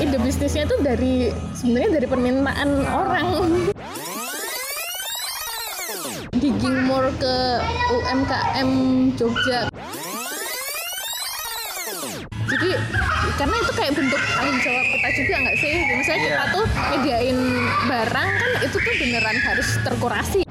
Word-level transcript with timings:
ide 0.00 0.16
bisnisnya 0.16 0.64
itu 0.64 0.76
dari 0.80 1.28
sebenarnya 1.52 2.00
dari 2.00 2.06
permintaan 2.08 2.70
orang 2.88 3.28
digging 6.40 6.88
more 6.88 7.12
ke 7.20 7.36
UMKM 7.92 8.70
Jogja 9.20 9.68
jadi 12.48 12.70
karena 13.36 13.56
itu 13.60 13.72
kayak 13.76 13.92
bentuk 13.92 14.20
tanggung 14.24 14.58
jawab 14.64 14.86
kita 14.88 15.08
juga 15.20 15.34
nggak 15.44 15.56
sih 15.60 15.72
misalnya 15.96 16.20
kita 16.24 16.34
Iya. 16.40 16.54
tuh 16.56 16.66
nyediain 16.90 17.38
barang 17.86 18.30
kan 18.40 18.50
itu 18.64 18.76
tuh 18.80 18.94
beneran 18.96 19.38
harus 19.44 19.68
terkurasi 19.84 20.42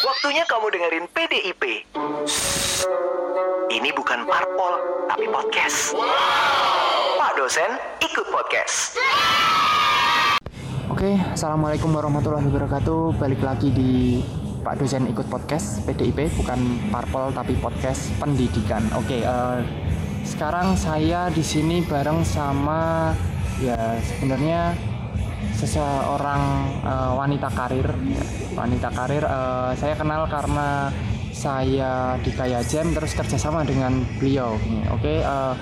Waktunya 0.00 0.44
kamu 0.44 0.66
dengerin 0.68 1.06
PDIP. 1.16 1.62
Ini 3.70 3.94
bukan 3.94 4.26
parpol, 4.26 5.06
tapi 5.06 5.30
podcast. 5.30 5.94
Pak 7.14 7.38
dosen 7.38 7.70
ikut 8.02 8.26
podcast. 8.26 8.98
Oke, 10.90 11.14
assalamualaikum 11.14 11.94
warahmatullahi 11.94 12.50
wabarakatuh. 12.50 13.14
Balik 13.22 13.38
lagi 13.46 13.70
di 13.70 14.26
Pak 14.66 14.74
dosen 14.74 15.06
ikut 15.06 15.30
podcast 15.30 15.86
PDIP, 15.86 16.34
bukan 16.34 16.90
parpol 16.90 17.30
tapi 17.30 17.54
podcast 17.62 18.10
pendidikan. 18.18 18.82
Oke, 18.98 19.22
eh, 19.22 19.58
sekarang 20.26 20.74
saya 20.74 21.30
di 21.30 21.46
sini 21.46 21.86
bareng 21.86 22.26
sama 22.26 23.14
ya 23.62 24.02
sebenarnya 24.02 24.74
seseorang 25.54 26.42
eh, 26.82 27.12
wanita 27.14 27.46
karir. 27.54 27.86
ya. 27.86 28.24
Wanita 28.50 28.90
karir 28.90 29.22
eh, 29.22 29.70
saya 29.78 29.94
kenal 29.94 30.26
karena 30.26 30.90
saya 31.40 31.92
di 32.20 32.30
Kaya 32.30 32.60
Jam 32.62 32.92
terus 32.92 33.16
kerjasama 33.16 33.64
dengan 33.64 34.04
beliau. 34.20 34.60
Ini, 34.60 34.92
Oke, 34.92 35.24
eh, 35.24 35.54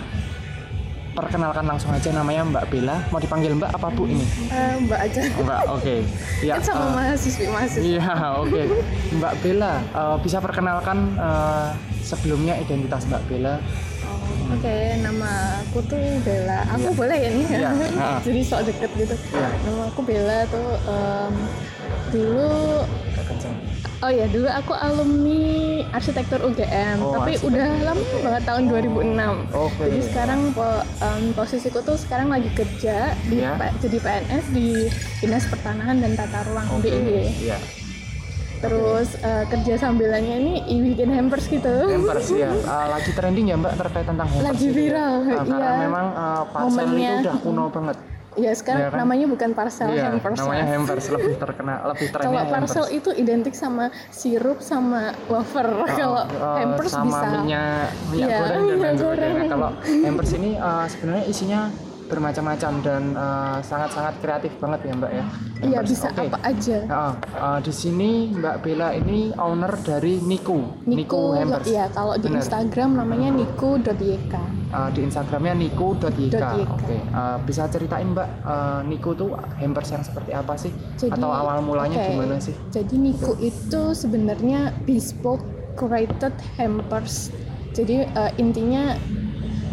perkenalkan 1.15 1.67
langsung 1.67 1.91
aja 1.91 2.11
namanya 2.11 2.43
Mbak 2.45 2.65
Bella. 2.67 2.97
Mau 3.11 3.19
dipanggil 3.19 3.55
Mbak 3.55 3.71
apa 3.71 3.87
Bu 3.91 4.07
ini? 4.07 4.27
Eh, 4.51 4.75
mbak 4.83 5.01
aja 5.03 5.21
Mbak, 5.35 5.61
oke. 5.71 5.97
Ya, 6.43 6.59
kan 6.59 6.63
sama 6.65 6.83
eh, 6.83 6.91
mahasiswi 6.95 7.47
mahasiswi 7.47 7.95
Iya, 7.95 8.11
oke. 8.39 8.63
Mbak 9.15 9.35
Bella, 9.39 9.73
eh, 9.83 10.17
bisa 10.19 10.39
perkenalkan 10.39 10.99
eh, 11.15 11.69
sebelumnya 12.03 12.59
identitas 12.59 13.07
Mbak 13.07 13.23
Bella? 13.27 13.55
Oh, 14.03 14.55
Oke, 14.59 14.75
nama 14.99 15.31
aku 15.63 15.79
tuh 15.85 15.99
Bella. 16.23 16.67
Aku 16.73 16.91
Iya. 16.91 16.99
boleh 16.99 17.19
ya 17.19 17.31
nih? 17.31 17.47
Iya, 17.53 17.71
ha. 17.71 18.09
Jadi 18.27 18.41
sok 18.43 18.61
deket 18.67 18.91
gitu. 18.97 19.15
Iya. 19.31 19.49
Nama 19.63 19.83
aku 19.87 20.01
Bella 20.03 20.39
tuh 20.51 20.71
em, 20.87 21.33
dulu. 22.11 22.83
Oh 23.99 24.07
ya, 24.09 24.31
dulu 24.31 24.47
aku 24.47 24.73
alumni 24.73 25.43
arsitektur 25.91 26.39
UGM, 26.41 27.03
Oh, 27.03 27.19
tapi 27.19 27.35
arsitektur. 27.35 27.51
udah 27.51 27.67
lama 27.83 28.03
banget 28.23 28.43
tahun 28.47 28.63
2006. 28.65 29.35
Oke. 29.51 29.83
Jadi 29.83 30.01
sekarang 30.05 30.41
po- 30.53 30.87
em, 31.01 31.23
posisiku 31.35 31.79
tuh 31.83 31.99
sekarang 31.99 32.31
lagi 32.31 32.47
kerja 32.53 32.97
di 33.25 33.43
Iya. 33.43 33.59
P- 33.59 33.75
jadi 33.81 33.99
PNS 33.99 34.45
di 34.49 34.87
Dinas 35.19 35.45
Pertanahan 35.45 35.99
dan 35.99 36.15
Tata 36.15 36.47
Ruang 36.47 36.69
Oke. 36.73 36.87
DIY. 36.87 37.27
Iya. 37.43 37.59
Terus 38.59 39.19
eh, 39.19 39.45
kerja 39.47 39.75
sambilannya 39.81 40.37
ini 40.37 40.53
bikin 40.85 41.11
hampers 41.11 41.47
gitu. 41.49 41.75
Hampers 41.89 42.31
ya. 42.33 42.55
Eh, 42.71 42.87
lagi 42.89 43.11
trending 43.13 43.47
ya 43.49 43.57
Mbak 43.57 43.75
terkait 43.77 44.03
tentang 44.05 44.27
hampers. 44.29 44.47
Lagi 44.47 44.63
itu 44.63 44.71
ya? 44.71 44.79
viral, 44.95 45.15
Eh, 45.21 45.37
Karena 45.37 45.59
iya. 45.59 45.71
memang 45.81 46.07
eh, 46.09 46.43
parcel 46.49 46.71
Momennya. 46.87 47.11
itu 47.13 47.23
udah 47.25 47.37
kuno 47.41 47.65
banget. 47.69 47.97
Ya 48.39 48.55
sekarang 48.55 48.81
Iya 48.81 48.89
kan? 48.89 48.99
namanya 49.01 49.27
bukan 49.27 49.51
parcel 49.51 49.91
Iya, 49.91 50.05
hampers. 50.09 50.39
namanya 50.39 50.65
hampers 50.69 51.05
lebih 51.11 51.35
terkenal, 51.37 51.79
lebih 51.89 52.07
trennya 52.07 52.23
Kalau 52.25 52.39
hampers. 52.41 52.55
parcel 52.55 52.85
itu 52.89 53.11
identik 53.13 53.51
sama 53.53 53.85
sirup 54.09 54.59
sama 54.61 55.01
wafer. 55.27 55.67
Oh, 55.69 55.89
Kalau 55.89 56.23
eh, 56.23 56.57
hampers 56.57 56.93
sama 56.93 57.11
bisa 57.11 57.27
minyak 57.37 57.87
minyak 58.09 58.29
Iya, 58.29 58.39
goreng 58.39 58.63
dan 58.63 58.77
minyak 58.77 58.95
sebagainya. 58.95 59.03
goreng. 59.03 59.49
Kalau 59.51 59.71
hampers 59.83 60.31
ini 60.33 60.51
eh, 60.55 60.85
sebenarnya 60.89 61.25
isinya 61.27 61.61
bermacam-macam 62.09 62.73
dan 62.81 63.03
eh, 63.13 63.59
sangat-sangat 63.61 64.15
kreatif 64.19 64.53
banget 64.57 64.81
ya 64.83 64.93
Mbak 64.95 65.13
ya. 65.13 65.25
Iya 65.59 65.79
bisa 65.83 66.07
Oke. 66.09 66.27
apa 66.27 66.39
aja. 66.43 66.79
Nah, 66.85 67.13
eh, 67.21 67.59
di 67.61 67.73
sini 67.73 68.11
Mbak 68.33 68.57
Bella 68.61 68.89
ini 68.93 69.31
owner 69.35 69.73
dari 69.79 70.19
Niku, 70.19 70.59
Niku, 70.85 71.37
Hampers. 71.37 71.67
iya 71.67 71.87
kalau 71.89 72.17
di 72.17 72.27
Bener. 72.27 72.41
Instagram 72.41 72.91
namanya 72.97 73.29
niku.yk. 73.31 74.35
Eh, 74.69 74.89
di 74.93 75.01
Instagramnya 75.01 75.55
niku.yk. 75.55 76.33
.yk. 76.35 76.69
Oke, 76.69 76.97
Eh, 76.99 77.37
bisa 77.43 77.65
ceritain 77.67 78.09
Mbak 78.09 78.29
eh, 78.43 78.81
Niku 78.85 79.13
tuh 79.13 79.31
hampers 79.57 79.89
yang 79.91 80.03
seperti 80.03 80.31
apa 80.33 80.57
sih? 80.57 80.73
Jadi, 80.97 81.13
Atau 81.13 81.29
awal 81.29 81.61
mulanya 81.61 81.97
oke. 81.99 82.09
gimana 82.11 82.37
sih? 82.37 82.53
Jadi 82.69 82.95
Niku 82.97 83.33
itu 83.39 83.83
sebenarnya 83.93 84.73
bespoke 84.83 85.45
curated 85.75 86.33
hampers. 86.57 87.31
Jadi 87.71 88.03
eh, 88.03 88.31
intinya 88.37 88.93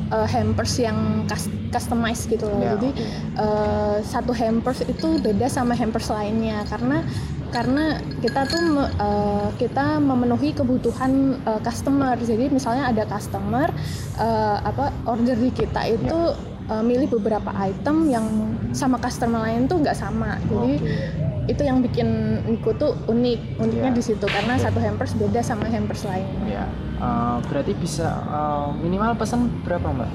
eh, 0.09 0.27
hampers 0.27 0.77
yang 0.77 0.97
cus- 1.25 1.51
customized 1.69 2.27
gitu 2.27 2.45
loh. 2.45 2.59
Ya, 2.59 2.75
Jadi 2.75 2.89
eh, 3.35 3.97
satu 4.01 4.31
hampers 4.31 4.81
itu 4.83 5.17
beda 5.17 5.47
sama 5.47 5.73
hampers 5.73 6.07
lainnya 6.07 6.65
karena 6.65 7.01
karena 7.53 7.95
kita 8.19 8.43
tuh 8.45 8.65
eh, 8.83 9.47
kita 9.55 9.97
memenuhi 9.97 10.51
kebutuhan 10.51 11.11
eh, 11.41 11.61
customer. 11.61 12.15
Jadi 12.15 12.49
misalnya 12.49 12.89
ada 12.89 13.03
customer 13.05 13.69
eh, 14.17 14.57
apa 14.61 14.91
order 15.05 15.35
di 15.35 15.49
kita 15.49 15.87
itu 15.87 16.19
Ya. 16.65 16.75
eh, 16.75 16.83
milih 16.83 17.07
beberapa 17.11 17.53
item 17.61 18.09
yang 18.09 18.25
sama 18.73 18.97
customer 18.97 19.45
lain 19.45 19.65
tuh 19.65 19.79
nggak 19.79 19.95
sama. 19.95 20.35
Jadi 20.43 20.73
Oke. 20.81 21.34
Itu 21.45 21.61
yang 21.61 21.79
bikin 21.79 22.07
Niku 22.43 22.73
tuh 22.73 22.97
unik 23.05 23.39
uniknya 23.57 23.89
Iya. 23.89 23.93
di 23.93 24.03
situ 24.03 24.25
karena 24.25 24.55
satu 24.55 24.77
hampers 24.77 25.13
beda 25.13 25.39
sama 25.39 25.65
hampers 25.65 26.03
lain 26.03 26.25
Ya, 26.43 26.65
eh, 26.95 27.37
berarti 27.43 27.73
bisa 27.73 28.07
eh, 28.23 28.67
minimal 28.79 29.13
pesan 29.13 29.47
berapa 29.61 29.85
Mbak? 29.87 30.11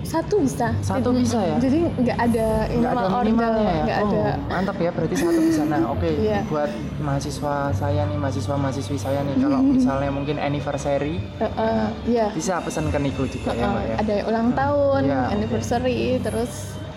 satu 0.00 0.42
bisa 0.42 0.74
Satu 0.80 1.12
bisa 1.12 1.38
ya? 1.38 1.54
jadi 1.60 1.86
nggak 1.86 2.18
ada 2.18 2.48
Nggak 2.66 2.72
minimal 2.72 2.90
ada 2.90 3.06
order 3.06 3.22
minimalnya 3.22 3.62
ya? 3.62 3.82
nggak 3.84 3.98
oh, 3.98 4.08
ada 4.08 4.24
mantap 4.48 4.76
ya, 4.76 4.90
berarti 4.90 5.14
satu 5.14 5.40
bisa. 5.40 5.62
Nah, 5.62 5.82
oke, 5.86 6.08
Iya. 6.26 6.40
buat 6.46 6.70
mahasiswa 6.98 7.54
saya 7.70 8.02
nih, 8.04 8.18
mahasiswa-mahasiswi 8.18 8.96
saya 8.96 9.20
nih, 9.22 9.38
kalau 9.38 9.60
misalnya 9.76 10.10
mungkin 10.10 10.36
anniversary, 10.36 11.22
Eh, 11.38 11.46
eh, 11.46 11.86
iya 12.08 12.26
bisa 12.32 12.58
pesan 12.58 12.88
ke 12.88 12.98
Niku 12.98 13.22
juga 13.24 13.52
ya 13.52 13.60
Eh, 13.60 13.68
Mbak 13.68 13.84
ya? 13.84 13.96
ada 14.00 14.14
ulang 14.26 14.48
tahun 14.52 15.00
Iya, 15.04 15.14
oke. 15.20 15.30
anniversary 15.30 15.98
terus 16.18 16.52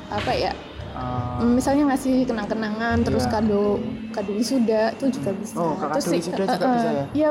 apa 0.10 0.32
ya 0.32 0.52
Mm, 0.94 1.58
misalnya 1.58 1.84
ngasih 1.90 2.22
kenang-kenangan 2.24 3.02
terus 3.02 3.26
Iya. 3.26 3.34
kado 3.34 3.82
kado 4.10 4.32
wisuda 4.32 4.94
itu 4.94 5.06
juga 5.12 5.30
bisa 5.34 5.54
Oh, 5.56 5.74
kado 5.74 5.92
terus 5.92 6.06
sih, 6.06 6.20
wisuda 6.22 6.38
eh, 6.38 6.48
juga 6.48 6.66
bisa 6.70 6.90
ya? 6.92 7.06
iya 7.12 7.30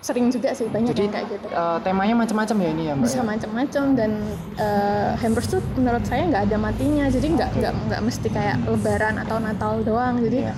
sering 0.00 0.26
juga 0.28 0.48
sih 0.50 0.66
banyak 0.66 0.88
jadi 0.90 1.02
yang 1.02 1.12
kayak 1.12 1.26
gitu 1.30 1.46
eh, 1.46 1.78
temanya 1.80 2.14
macam-macam 2.16 2.56
ya 2.58 2.68
ini 2.70 2.82
ya 2.82 2.92
Mbak? 2.94 3.04
bisa 3.04 3.18
ya? 3.18 3.24
macam-macam 3.26 3.84
dan 3.94 4.10
eh, 4.56 5.10
hampers 5.16 5.46
tuh 5.48 5.60
menurut 5.74 6.00
saya 6.02 6.22
nggak 6.24 6.42
ada 6.42 6.56
matinya 6.58 7.04
jadi 7.06 7.26
nggak 7.30 7.50
Oke. 7.50 7.58
nggak 7.60 7.72
nggak 7.84 8.00
mesti 8.02 8.28
kayak 8.30 8.56
lebaran 8.64 9.14
atau 9.18 9.36
natal 9.38 9.72
doang 9.82 10.14
jadi 10.18 10.38
Iya. 10.40 10.54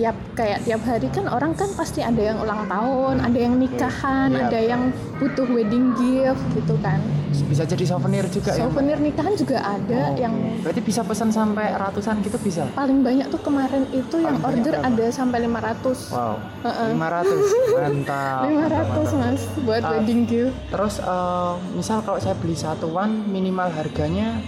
Tiap 0.00 0.16
kayak 0.32 0.64
tiap 0.64 0.80
hari 0.82 1.08
kan 1.08 1.28
orang 1.28 1.52
kan 1.52 1.68
pasti 1.70 2.00
ada 2.00 2.16
yang 2.18 2.40
ulang 2.40 2.64
tahun 2.64 3.20
ada 3.20 3.36
yang 3.38 3.54
nikahan 3.54 4.32
Iya, 4.32 4.40
ada 4.42 4.60
yang 4.66 4.82
butuh 5.14 5.44
wedding 5.46 5.92
gift 5.94 6.40
gitu 6.54 6.72
kan 6.80 6.96
Bisa 7.30 7.62
jadi 7.64 7.84
souvenir 7.84 8.24
juga 8.26 8.50
ya 8.50 8.56
Mbak? 8.56 8.64
souvenir 8.66 8.98
nikahan 8.98 9.34
juga 9.34 9.60
ada 9.60 10.00
Oh, 10.02 10.16
yang. 10.16 10.32
Berarti 10.60 10.80
bisa 10.80 11.02
pesan 11.02 11.28
sampai 11.30 11.70
ratusan 11.72 12.18
gitu 12.20 12.38
bisa? 12.38 12.64
paling 12.72 13.00
banyak 13.00 13.28
tuh 13.28 13.38
kemarin 13.38 13.84
itu 13.90 14.16
yang 14.16 14.38
Paling 14.38 14.40
banyak 14.40 14.62
order 14.62 14.74
berapa? 14.74 14.88
ada 14.90 15.06
sampai 15.10 15.38
500 15.42 16.10
Wow, 16.10 16.34
Heeh. 16.62 16.88
500, 16.90 17.36
mantap. 17.76 18.40
500 18.42 18.50
mantap, 18.50 18.84
mantap. 18.88 19.14
mas 19.14 19.42
buat 19.60 19.82
Ah. 19.82 19.90
wedding 19.92 20.22
gift 20.24 20.54
Terus 20.70 20.94
eh, 20.98 21.52
misal 21.72 21.98
kalau 22.00 22.16
saya 22.16 22.34
beli 22.34 22.56
satuan 22.56 23.10
minimal 23.26 23.68
harganya 23.68 24.40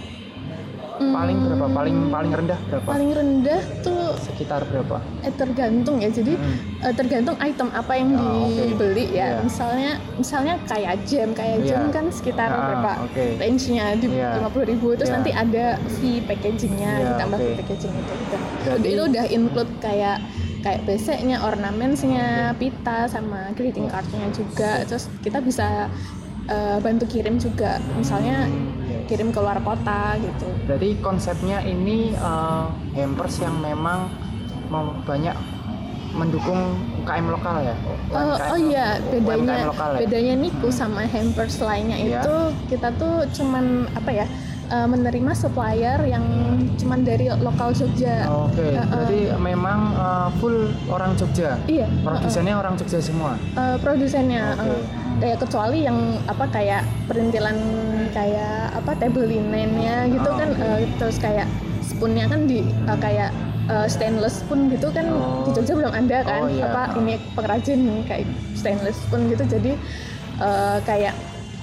paling 0.95 1.37
berapa? 1.41 1.65
Paling 1.67 1.97
paling 2.07 2.31
rendah 2.33 2.59
berapa? 2.63 2.85
paling 2.85 3.09
rendah 3.11 3.61
tuh 3.81 4.13
Sekitar 4.19 4.61
berapa? 4.63 5.01
eh, 5.21 5.33
tergantung 5.33 5.97
ya 5.97 6.09
jadi 6.09 6.33
Hmm. 6.33 6.57
eh, 6.81 6.93
tergantung 6.93 7.37
item 7.39 7.69
apa 7.71 7.93
yang 7.93 8.13
Oh, 8.13 8.45
dibeli 8.47 9.09
ya 9.11 9.33
Iya. 9.33 9.41
misalnya 9.41 9.91
misalnya 10.15 10.55
kayak 10.63 11.01
jam 11.03 11.31
kayak 11.31 11.63
jam 11.63 11.81
Iya. 11.83 11.91
kan 11.91 12.05
sekitar 12.09 12.47
Ah, 12.47 12.57
berapa 12.63 12.91
oke. 13.05 13.25
range-nya 13.37 13.85
di 13.95 14.07
Iya. 14.11 14.37
lima 14.37 14.49
puluh 14.49 14.65
ribu 14.67 14.93
terus 14.93 15.09
Iya. 15.09 15.17
nanti 15.17 15.31
ada 15.31 15.65
fee 15.91 16.21
packagingnya 16.21 16.91
Iya, 16.93 17.05
ditambah 17.09 17.37
oke. 17.37 17.43
fee 17.43 17.57
packaging 17.57 17.93
itu 17.93 18.13
gitu. 18.15 18.37
Berarti- 18.63 18.89
itu 18.89 19.01
udah 19.03 19.25
include 19.27 19.71
kayak 19.79 20.17
kayak 20.59 20.81
beseknya 20.87 21.43
ornamentsnya 21.43 22.27
pita 22.55 23.03
sama 23.05 23.51
greeting 23.51 23.83
cardnya 23.85 24.31
juga 24.31 24.79
terus 24.85 25.11
kita 25.19 25.43
bisa 25.43 25.91
eh, 26.45 26.77
bantu 26.79 27.05
kirim 27.07 27.35
juga 27.37 27.77
misalnya 27.93 28.47
kirim 29.03 29.29
ke 29.29 29.39
luar 29.39 29.59
kota 29.59 30.15
gitu 30.17 30.47
Berarti 30.63 30.89
konsepnya 30.99 31.59
ini 31.61 32.11
eh, 32.11 32.63
hampers 32.95 33.39
yang 33.39 33.59
memang 33.59 34.07
mau 34.67 34.95
banyak 35.03 35.35
mendukung 36.13 36.77
UKM 36.99 37.25
lokal 37.27 37.55
ya? 37.59 37.75
Oh, 38.07 38.37
UMKM 38.37 38.47
oh 38.47 38.59
iya, 38.61 38.87
bedanya 39.01 39.65
lokal 39.65 39.89
ya? 39.91 39.99
bedanya 39.99 40.33
Niku 40.37 40.69
sama 40.69 41.03
hampers 41.03 41.57
lainnya 41.59 41.97
Iya. 41.97 42.21
itu 42.21 42.35
kita 42.69 42.93
tuh 42.93 43.25
cuman 43.33 43.65
apa 43.91 44.11
ya 44.13 44.25
eh, 44.69 44.87
menerima 44.87 45.31
supplier 45.33 45.99
yang 46.03 46.21
cuman 46.73 47.01
dari 47.01 47.33
lokal 47.33 47.69
Jogja. 47.71 48.29
Oke, 48.29 48.61
Eh, 48.61 48.71
eh, 48.71 48.85
berarti 48.85 49.19
memang 49.35 49.79
eh, 49.91 50.27
full 50.37 50.57
orang 50.87 51.13
Jogja. 51.13 51.57
iya. 51.65 51.89
Produsennya 51.99 52.55
orang 52.55 52.73
Jogja 52.75 52.99
semua. 52.99 53.33
eh, 53.51 53.77
produsennya 53.79 54.53
Oke. 54.53 54.69
eh. 54.69 54.81
Ya 55.23 55.35
kecuali 55.35 55.79
yang 55.81 55.97
apa 56.27 56.45
kayak 56.47 56.81
perintilan 57.07 57.55
kayak 58.11 58.75
apa 58.75 58.91
table 58.93 59.23
linennya 59.23 60.11
gitu 60.11 60.27
Oh, 60.27 60.35
kan 60.35 60.49
eh, 60.53 60.83
terus 60.99 61.15
kayak 61.17 61.47
spoonnya 61.81 62.27
kan 62.27 62.43
di 62.43 62.59
eh, 62.61 62.97
kayak 62.99 63.31
eh, 63.65 63.87
stainless 63.87 64.43
spoon 64.43 64.67
gitu 64.67 64.91
kan 64.91 65.07
Oh. 65.07 65.47
di 65.47 65.55
Jogja 65.55 65.73
belum 65.73 65.93
ada 65.93 66.17
kan 66.21 66.41
Oh, 66.43 66.51
iya. 66.51 66.67
apa 66.67 66.99
ini 66.99 67.15
pengrajin 67.33 67.79
kayak 68.03 68.27
stainless 68.53 68.99
spoon 68.99 69.31
gitu 69.31 69.47
jadi 69.47 69.71
eh, 70.39 70.77
kayak 70.83 71.15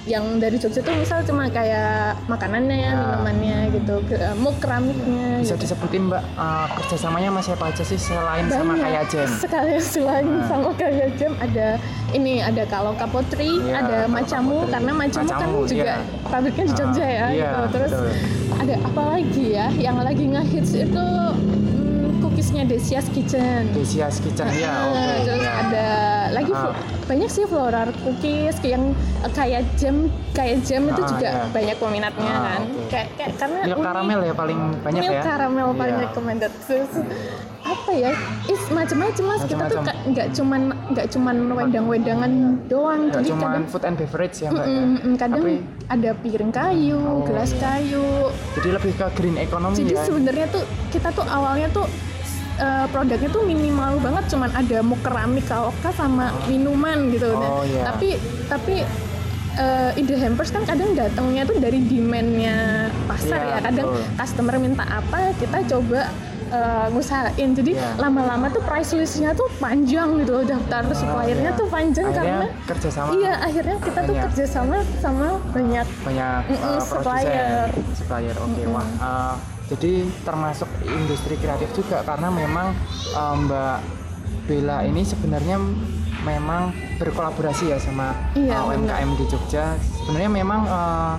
yang 0.03 0.25
dari 0.35 0.57
Jogja 0.57 0.81
tuh 0.81 0.93
misal 0.93 1.21
cuma 1.21 1.45
kayak 1.47 2.17
makanannya 2.25 2.73
Ya. 2.81 2.93
minumannya 2.95 3.57
gitu 3.71 4.01
eh, 4.09 4.33
muk 4.33 4.57
keramiknya 4.57 5.39
Bisa 5.39 5.53
gitu. 5.53 5.69
disebutin 5.69 6.09
Mbak 6.09 6.23
eh, 6.25 6.67
kerjasamanya 6.75 7.29
sama 7.29 7.41
siapa 7.43 7.63
aja 7.67 7.83
sih 7.83 7.99
selain 7.99 8.45
sama 8.47 8.73
Banyak. 8.73 8.81
kayak 8.81 9.03
Jam? 9.07 9.29
sekali 9.45 9.75
selain 9.77 10.25
Nah. 10.25 10.47
sama 10.47 10.69
kayak 10.73 11.09
jam 11.15 11.33
ada 11.37 11.77
ini 12.11 12.39
ada 12.39 12.63
kalau 12.65 12.91
kapotri 12.93 13.61
Iya, 13.61 13.77
ada 13.79 13.97
macamu 14.07 14.57
Kapotri. 14.59 14.73
karena 14.73 14.91
macamu, 14.95 15.21
kan 15.21 15.37
Macamu, 15.37 15.59
juga 15.65 15.93
iya. 15.93 15.97
pabriknya 16.25 16.63
di 16.63 16.73
Jogja 16.73 17.05
ya 17.05 17.25
iya, 17.27 17.29
gitu. 17.29 17.61
terus 17.71 17.91
betul. 17.91 18.09
ada 18.57 18.75
apa 18.81 19.01
lagi 19.11 19.45
ya 19.51 19.67
yang 19.71 19.97
lagi 19.97 20.25
ngehits 20.25 20.73
itu 20.73 21.05
hmm, 21.05 22.19
cookiesnya 22.19 22.63
Desia's 22.65 23.05
Kitchen 23.07 23.69
Desia's 23.71 24.17
Kitchen 24.17 24.49
ya, 24.51 24.65
Ah, 24.67 24.81
oke. 24.87 25.13
terus 25.23 25.39
ya. 25.39 25.53
ada 25.61 25.87
lagi 26.31 26.51
Ah. 26.51 26.73
Banyak 27.03 27.27
sih 27.27 27.43
floral 27.43 27.89
cookies 27.99 28.57
yang 28.61 28.93
kayak 29.31 29.65
jam 29.75 30.07
kayak 30.31 30.61
jam 30.61 30.85
itu 30.85 30.97
Ah, 30.97 31.07
juga 31.07 31.29
iya. 31.29 31.43
banyak 31.49 31.75
peminatnya 31.77 32.31
Ah, 32.31 32.41
kan 32.41 32.61
oke. 32.63 32.87
kayak 32.87 33.07
kayak 33.13 33.33
karena 33.35 33.59
Milk 33.65 33.79
karamel 33.81 34.19
ya 34.21 34.33
paling 34.33 34.59
banyak 34.79 35.01
milk 35.01 35.13
ya. 35.13 35.21
caramel 35.21 35.67
paling 35.73 35.95
Iya. 35.95 36.03
recommended 36.05 36.51
terus 36.61 36.91
apa 37.61 37.91
ya 37.93 38.11
is 38.47 38.61
macam-macam 38.67 39.23
mas 39.23 39.43
kita 39.45 39.63
tuh 39.67 39.79
nggak 39.83 40.27
cuman 40.33 40.61
nggak 40.89 41.07
cuman 41.07 41.35
wedang-wedangan 41.53 42.31
doang 42.65 43.01
Nggak 43.07 43.21
jadi 43.21 43.37
kadang 43.37 43.65
food 43.65 43.83
and 43.83 43.95
beverage 43.95 44.37
ya 44.39 44.49
Mbak 44.49 44.65
ya. 44.65 44.73
Mm, 44.73 44.89
mm, 44.97 45.13
kadang 45.15 45.41
Tapi- 45.41 45.61
ada 45.87 46.09
piring 46.15 46.51
kayu 46.51 46.97
Oh, 46.97 47.21
gelas 47.23 47.51
iya. 47.51 47.59
kayu 47.61 48.07
Jadi 48.55 48.69
lebih 48.71 48.91
ke 48.93 49.05
green 49.13 49.37
economy 49.37 49.77
jadi 49.77 49.93
ya. 49.93 50.01
sebenarnya 50.03 50.45
tuh 50.49 50.63
kita 50.89 51.09
tuh 51.11 51.23
awalnya 51.23 51.69
tuh 51.69 51.85
eh, 52.53 52.85
produknya 52.87 53.29
tuh 53.29 53.43
minimal 53.43 53.99
banget 53.99 54.23
cuman 54.27 54.49
ada 54.51 54.77
mau 54.79 54.97
keramik 54.97 55.45
kaloka 55.45 55.89
sama 55.91 56.29
minuman 56.45 57.07
gitu 57.09 57.31
Nah, 57.31 57.49
Oh, 57.53 57.63
iya. 57.63 57.83
tapi 57.85 58.15
tapi 58.45 58.75
eh, 59.53 59.91
ide 59.95 60.15
hampers 60.15 60.49
kan 60.49 60.63
kadang 60.63 60.91
datangnya 60.91 61.43
tuh 61.43 61.57
dari 61.57 61.79
demandnya 61.81 62.55
pasar 63.05 63.37
Iya, 63.37 63.49
ya 63.49 63.57
kadang 63.61 63.87
betul. 63.89 64.15
customer 64.15 64.55
minta 64.57 64.83
apa 64.83 65.17
kita 65.35 65.57
coba 65.69 66.07
eh, 66.49 66.87
ngusahain 66.89 67.49
jadi 67.53 67.71
Iya. 67.73 67.95
lama-lama 67.97 68.47
tuh 68.47 68.59
price 68.61 68.91
listnya 68.93 69.31
tuh 69.31 69.47
panjang 69.57 70.19
gitu 70.19 70.31
loh 70.33 70.45
daftar 70.45 70.83
suppliernya 70.89 71.47
iya. 71.47 71.57
tuh 71.57 71.67
panjang 71.67 72.05
Akhirnya 72.05 72.27
karena 72.27 72.47
kerjasama 72.65 73.09
iya 73.13 73.33
akhirnya 73.39 73.75
kita 73.77 73.99
tuh 74.01 74.07
banyak. 74.09 74.23
kerjasama 74.25 74.73
sama 74.97 75.25
banyak 75.49 75.87
banyak 76.01 76.41
uh, 76.49 76.79
supplier. 76.81 77.67
supplier. 77.93 78.35
Oke, 78.37 78.63
wah. 78.67 78.87
uh, 78.97 79.35
jadi 79.71 80.03
termasuk 80.27 80.67
industri 80.83 81.39
kreatif 81.39 81.71
juga 81.71 82.03
karena 82.03 82.27
memang 82.27 82.75
uh, 83.15 83.35
Mbak 83.39 83.77
Bella 84.43 84.83
ini 84.83 85.07
sebenarnya 85.07 85.55
memang 86.27 86.75
berkolaborasi 86.99 87.71
ya 87.71 87.77
sama 87.79 88.11
Iya, 88.35 88.61
uh, 88.61 88.69
UMKM 88.69 89.09
di 89.15 89.25
Jogja. 89.31 89.79
Sebenarnya 89.79 90.27
memang 90.27 90.61
uh, 90.67 91.15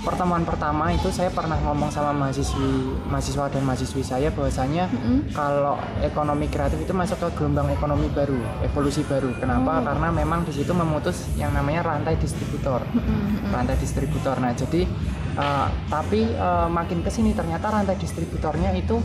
pertemuan 0.00 0.42
pertama 0.48 0.90
itu 0.90 1.12
saya 1.12 1.28
pernah 1.28 1.60
ngomong 1.60 1.92
sama 1.92 2.10
mahasiswi 2.16 2.98
mahasiswa 3.06 3.52
dan 3.52 3.62
mahasiswi 3.68 4.00
saya 4.00 4.32
bahwasanya 4.32 4.88
Mm-mm. 4.88 5.30
kalau 5.36 5.76
ekonomi 6.00 6.48
kreatif 6.48 6.80
itu 6.80 6.92
masuk 6.96 7.20
ke 7.20 7.28
gelombang 7.36 7.68
ekonomi 7.68 8.08
baru, 8.10 8.40
evolusi 8.64 9.04
baru. 9.04 9.30
Kenapa? 9.36 9.80
Oh. 9.80 9.84
Karena 9.86 10.08
memang 10.10 10.48
di 10.48 10.52
situ 10.56 10.72
memutus 10.72 11.28
yang 11.36 11.52
namanya 11.52 11.94
rantai 11.94 12.16
distributor 12.16 12.82
Mm-mm. 12.90 13.52
rantai 13.52 13.76
distributor. 13.76 14.34
Nah, 14.40 14.56
jadi 14.56 14.88
eh, 15.32 15.68
tapi 15.86 16.20
eh, 16.28 16.68
makin 16.68 17.00
ke 17.00 17.08
sini 17.08 17.30
ternyata 17.30 17.68
rantai 17.68 17.94
distributornya 17.94 18.72
itu 18.72 18.98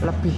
lebih 0.00 0.36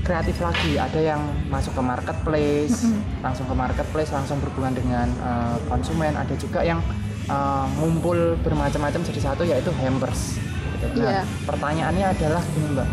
kreatif 0.00 0.36
lagi. 0.38 0.76
Ada 0.76 1.00
yang 1.00 1.20
masuk 1.48 1.72
ke 1.72 1.82
marketplace, 1.82 2.84
langsung 3.20 3.46
ke 3.46 3.54
marketplace, 3.54 4.10
langsung 4.10 4.36
berhubungan 4.38 4.74
dengan 4.74 5.08
eh, 5.10 5.56
konsumen. 5.66 6.12
Ada 6.12 6.34
juga 6.34 6.60
yang 6.60 6.80
eh, 7.24 7.66
ngumpul 7.76 8.36
bermacam-macam 8.40 9.00
jadi 9.02 9.20
satu 9.22 9.42
yaitu 9.42 9.70
hampers. 9.78 10.36
gitu. 10.74 11.00
Nah, 11.00 11.08
Iya. 11.10 11.22
pertanyaannya 11.44 12.06
adalah 12.10 12.42
gini, 12.50 12.68
Mbak. 12.72 12.88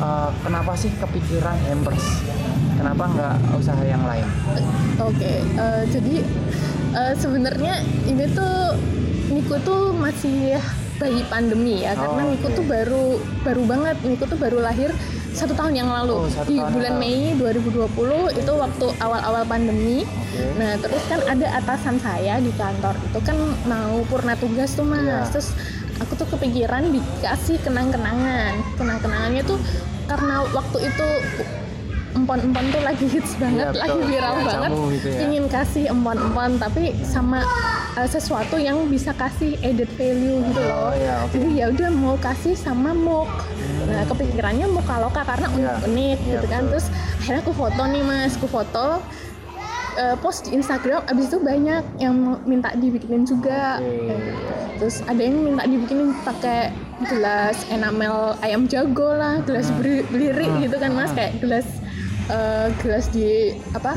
Eh, 0.00 0.30
kenapa 0.40 0.72
sih 0.74 0.90
kepikiran 0.96 1.56
hampers? 1.66 2.04
Kenapa 2.74 3.04
nggak 3.06 3.34
usaha 3.54 3.82
yang 3.84 4.00
lain? 4.02 4.24
Oke, 4.98 5.44
eh, 5.44 5.82
jadi 5.86 6.24
eh, 6.90 7.12
sebenarnya 7.14 7.78
ini 8.04 8.24
tuh 8.32 8.74
Niko 9.30 9.60
tuh 9.60 9.94
masih 9.94 10.58
bayi 11.00 11.24
pandemi 11.26 11.80
ya, 11.80 11.96
karena 11.96 12.22
Oh, 12.22 12.36
oke. 12.36 12.52
tuh 12.52 12.64
baru 12.64 13.04
baru 13.40 13.62
banget, 13.64 13.96
Niko 14.04 14.24
tuh 14.24 14.36
baru 14.36 14.60
lahir 14.60 14.92
satu 15.30 15.54
tahun 15.54 15.72
yang 15.74 15.88
lalu 15.88 16.12
Oh, 16.20 16.28
di 16.44 16.60
bulan 16.60 16.92
yang 16.92 17.00
Mei 17.00 17.32
2020 17.34 17.88
itu 18.36 18.52
waktu 18.52 18.86
awal-awal 18.98 19.42
pandemi. 19.44 20.04
Oke. 20.04 20.44
Nah 20.54 20.76
terus 20.76 21.02
kan 21.06 21.20
ada 21.24 21.46
atasan 21.56 21.96
saya 21.98 22.36
di 22.36 22.52
kantor 22.52 22.94
itu 23.00 23.18
kan 23.20 23.36
mau 23.64 24.04
purna 24.04 24.36
tugas 24.36 24.74
tuh 24.74 24.84
mas, 24.84 25.00
Iya. 25.00 25.18
terus 25.30 25.48
aku 25.96 26.12
tuh 26.14 26.28
kepikiran 26.28 26.90
dikasih 26.90 27.56
kenang-kenangan, 27.60 28.60
kenang-kenangannya 28.74 29.42
tuh 29.42 29.56
karena 30.04 30.42
waktu 30.50 30.78
itu 30.84 31.08
empon-empon 32.10 32.64
tuh 32.68 32.82
lagi 32.82 33.06
hits 33.06 33.38
banget, 33.38 33.70
Iya, 33.70 33.80
lagi 33.80 34.00
viral 34.02 34.34
Iya, 34.34 34.44
banget. 34.44 34.70
gitu 34.92 35.08
ya. 35.08 35.18
Ingin 35.24 35.44
kasih 35.46 35.84
empon-empon 35.88 36.50
tapi 36.58 36.82
sama 37.06 37.38
uh, 38.00 38.08
sesuatu 38.08 38.56
yang 38.56 38.88
bisa 38.88 39.12
kasih 39.12 39.60
added 39.60 39.92
value 39.94 40.40
gitu 40.42 40.56
Oh, 40.58 40.88
loh. 40.88 40.92
iya, 40.94 41.14
oke. 41.22 41.32
Jadi 41.34 41.48
ya 41.54 41.66
udah 41.68 41.88
mau 41.92 42.16
kasih 42.16 42.56
sama 42.56 42.90
mok. 42.90 43.28
Nah 43.82 44.04
kepikirannya 44.06 44.66
mok 44.66 44.84
kaloka 44.84 45.20
karena 45.22 45.46
Iya. 45.46 45.54
unik-unik 45.54 46.18
Iya, 46.18 46.30
gitu 46.32 46.46
kan. 46.46 46.60
betul. 46.62 46.70
Terus 46.70 46.86
akhirnya 47.20 47.40
aku 47.40 47.52
foto 47.52 47.82
nih 47.84 48.02
mas, 48.02 48.32
aku 48.34 48.46
foto 48.48 48.86
uh, 49.92 50.16
post 50.18 50.40
di 50.42 50.50
Instagram. 50.54 51.00
Abis 51.04 51.28
itu 51.28 51.38
banyak 51.38 51.82
yang 51.98 52.14
mau- 52.16 52.40
minta 52.44 52.72
dibikinin 52.72 53.22
juga. 53.22 53.76
Gitu. 53.78 54.14
Terus 54.78 54.96
ada 55.04 55.20
yang 55.20 55.36
minta 55.38 55.64
dibikinin 55.64 56.16
pakai 56.18 56.72
gelas 57.02 57.56
enamel 57.68 58.32
ayam 58.40 58.64
jago 58.64 59.12
lah, 59.12 59.40
gelas 59.42 59.68
Hmm. 59.68 59.80
belirik 60.08 60.48
Hmm. 60.48 60.60
gitu 60.60 60.76
kan 60.76 60.90
mas, 60.90 61.12
kayak 61.12 61.36
gelas 61.38 61.68
uh, 62.28 62.72
gelas 62.78 63.08
di 63.08 63.52
apa 63.70 63.96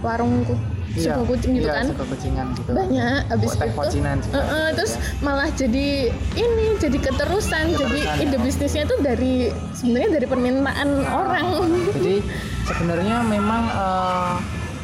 warung 0.00 0.42
ku- 0.92 1.00
suku 1.02 1.22
kucing 1.26 1.52
gitu 1.54 1.64
iya, 1.64 1.74
kan 1.74 1.84
suku 1.86 2.04
kucingan 2.06 2.46
gitu. 2.52 2.70
banyak 2.70 3.20
habis 3.26 3.48
Oh, 3.48 3.54
teh 3.54 3.66
itu 3.66 3.80
eh, 3.80 3.88
gitu 4.20 4.74
terus 4.74 4.92
ya. 4.92 5.00
malah 5.20 5.48
jadi 5.50 5.88
ini 6.34 6.66
jadi 6.76 6.98
keterusan, 7.00 7.64
jadi 7.70 7.80
Keterusan, 7.98 8.22
ide 8.22 8.30
ya. 8.30 8.40
bisnisnya 8.40 8.82
itu 8.84 8.96
dari 8.98 9.34
sebenarnya 9.72 10.10
dari 10.12 10.26
permintaan 10.26 10.88
orang 11.06 11.44
Jadi 11.96 12.16
sebenarnya 12.64 13.16
memang 13.22 13.62
eh, 13.68 14.34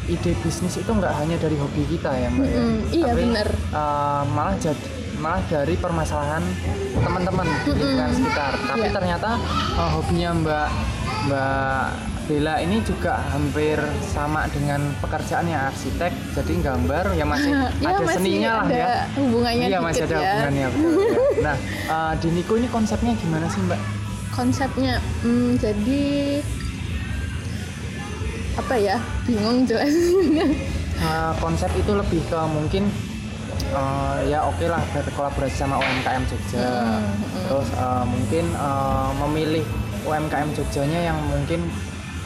ide 0.08 0.32
bisnis 0.38 0.74
itu 0.74 0.88
nggak 0.88 1.12
hanya 1.14 1.36
dari 1.36 1.54
hobi 1.54 1.84
kita 1.86 2.10
ya 2.10 2.28
mbak 2.30 2.46
ya. 2.46 2.56
Mm-mm, 2.56 2.76
iya, 2.90 3.06
Tapi, 3.06 3.20
bener. 3.22 3.48
eh, 3.52 4.22
malah 4.28 4.56
jadi 4.56 4.86
malah 5.18 5.42
dari 5.44 5.74
permasalahan 5.74 6.44
teman-teman 6.94 7.42
di 7.60 7.74
lingkungan 7.74 8.10
sekitar. 8.14 8.52
Tapi 8.64 8.80
Iya. 8.82 8.94
ternyata 8.94 9.30
eh, 9.74 9.90
hobinya 9.92 10.30
mbak 10.34 10.68
mbak 11.20 11.86
Bella 12.28 12.60
ini 12.60 12.84
juga 12.84 13.16
hampir 13.32 13.80
sama 14.12 14.44
dengan 14.52 14.84
pekerjaannya 15.00 15.56
arsitek. 15.72 16.12
Jadi 16.36 16.60
gambar 16.60 17.16
ya 17.16 17.24
masih 17.24 17.50
ya 17.82 17.88
ada 17.88 18.04
masih 18.04 18.20
seninya 18.20 18.50
lah 18.52 18.64
ada 18.68 18.76
ya. 18.76 18.92
hubungannya 19.16 19.66
Iya 19.72 19.78
masih 19.80 20.02
ada 20.04 20.12
ya 20.12 20.20
hubungannya. 20.28 20.66
betul, 20.68 20.92
ya. 20.92 21.16
Nah 21.48 21.56
eh, 21.88 22.12
di 22.20 22.28
Niko 22.36 22.52
ini 22.60 22.68
konsepnya 22.68 23.12
gimana 23.16 23.48
sih 23.48 23.64
mbak? 23.64 23.80
konsepnya 24.28 25.02
hmm, 25.26 25.58
jadi 25.58 26.04
apa 28.54 28.74
ya 28.78 28.96
bingung 29.26 29.66
jelasinnya 29.66 30.46
Uh, 30.98 31.30
konsep 31.38 31.70
itu 31.78 31.94
lebih 31.94 32.18
ke 32.26 32.34
mungkin 32.50 32.90
uh, 33.70 34.18
ya 34.26 34.42
oke 34.42 34.66
lah 34.66 34.82
berkolaborasi 34.90 35.54
sama 35.54 35.78
UMKM 35.78 36.26
Jogja 36.26 36.58
Hmm, 36.58 37.06
hmm. 37.06 37.44
terus 37.46 37.68
uh, 37.78 38.02
mungkin 38.02 38.50
uh, 38.58 39.14
memilih 39.22 39.62
UMKM 40.02 40.50
Jogjanya 40.58 41.14
yang 41.14 41.18
mungkin 41.30 41.70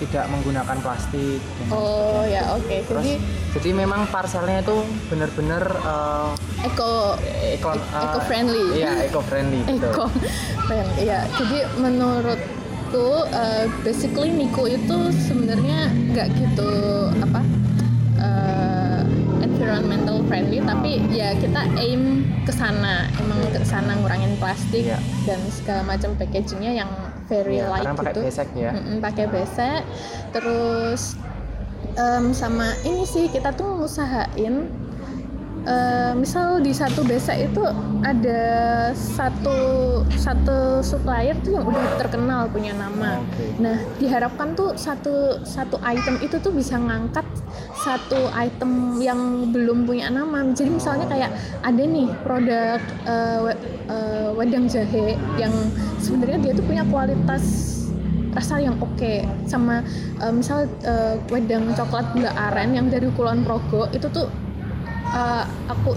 tidak 0.02 0.26
menggunakan 0.26 0.76
plastik 0.82 1.38
dan 1.38 1.66
oh 1.71 2.26
ya 2.26 2.42
oke. 2.59 2.76
Terus 2.90 3.04
jadi 3.06 3.14
jadi 3.52 3.71
memang 3.76 4.09
parcelnya 4.09 4.59
itu 4.61 4.76
benar-benar 5.06 5.62
uh, 5.82 6.32
eco 6.64 7.14
eco 7.54 7.71
eco-friendly. 7.76 8.66
iya 8.75 9.06
eco 9.06 9.21
friendly 9.23 9.61
Eko 9.68 10.11
friendly 10.66 11.02
ya. 11.06 11.23
Jadi 11.38 11.59
menurutku 11.78 13.06
uh, 13.28 13.64
basically 13.82 14.32
Niko 14.32 14.66
itu 14.66 14.99
sebenarnya 15.14 15.87
nggak 16.11 16.28
gitu 16.35 16.73
apa 17.21 17.40
uh, 18.18 19.00
environmental 19.40 20.25
friendly 20.26 20.59
tapi 20.62 21.02
ya 21.12 21.37
kita 21.37 21.68
aim 21.76 22.25
ke 22.42 22.52
sana. 22.52 23.06
Emang 23.21 23.38
ke 23.52 23.62
sana 23.62 23.94
ngurangin 24.00 24.35
plastik 24.40 24.88
Iya. 24.88 24.99
dan 25.28 25.40
segala 25.52 25.82
macam 25.87 26.16
packagingnya 26.16 26.82
yang 26.82 26.90
very 27.33 27.57
Iya, 27.57 27.73
light 27.73 27.81
karena 27.83 27.97
pakai 27.97 28.12
gitu 28.12 28.21
besek 28.23 28.49
ya. 28.55 28.71
Mm-mm, 28.71 28.97
pakai 29.01 29.25
besek 29.27 29.81
terus 30.31 31.17
em, 31.95 32.25
sama 32.33 32.67
ini 32.83 33.05
sih 33.05 33.25
kita 33.27 33.51
tuh 33.51 33.81
ngusahain 33.81 34.69
eh, 35.62 36.12
misal 36.12 36.59
di 36.59 36.73
satu 36.73 37.01
desa 37.03 37.33
itu 37.33 37.62
ada 38.03 38.43
satu 38.93 39.55
satu 40.12 40.59
supplier 40.83 41.39
tuh 41.39 41.55
yang 41.55 41.65
udah 41.65 41.87
terkenal 41.97 42.51
punya 42.51 42.75
nama. 42.75 43.23
Oke. 43.23 43.47
Nah 43.62 43.79
diharapkan 43.97 44.53
tuh 44.53 44.75
satu 44.75 45.15
satu 45.43 45.79
item 45.81 46.19
itu 46.19 46.35
tuh 46.37 46.51
bisa 46.51 46.75
ngangkat 46.75 47.23
satu 47.79 48.27
item 48.35 48.99
yang 48.99 49.21
belum 49.49 49.87
punya 49.87 50.11
nama. 50.11 50.43
Jadi 50.51 50.71
misalnya 50.73 51.07
kayak 51.07 51.31
ada 51.62 51.79
nih 51.79 52.11
produk 52.27 52.79
eh, 53.07 53.39
we- 53.41 53.61
eh, 53.87 54.01
wedang 54.42 54.66
jahe 54.66 55.14
yang 55.38 55.54
sebenarnya 56.02 56.50
dia 56.50 56.52
tuh 56.58 56.66
punya 56.66 56.82
kualitas 56.90 57.70
rasa 58.34 58.58
yang 58.58 58.75
oke 58.82 59.12
sama 59.46 59.87
eh, 60.18 60.32
misal 60.34 60.66
eh, 60.82 61.14
wedang 61.30 61.70
coklat 61.78 62.11
gula 62.11 62.34
aren 62.50 62.75
yang 62.75 62.90
dari 62.90 63.06
Kulon 63.14 63.46
Progo 63.46 63.87
itu 63.94 64.11
tuh 64.11 64.26
eh, 65.14 65.44
aku 65.70 65.94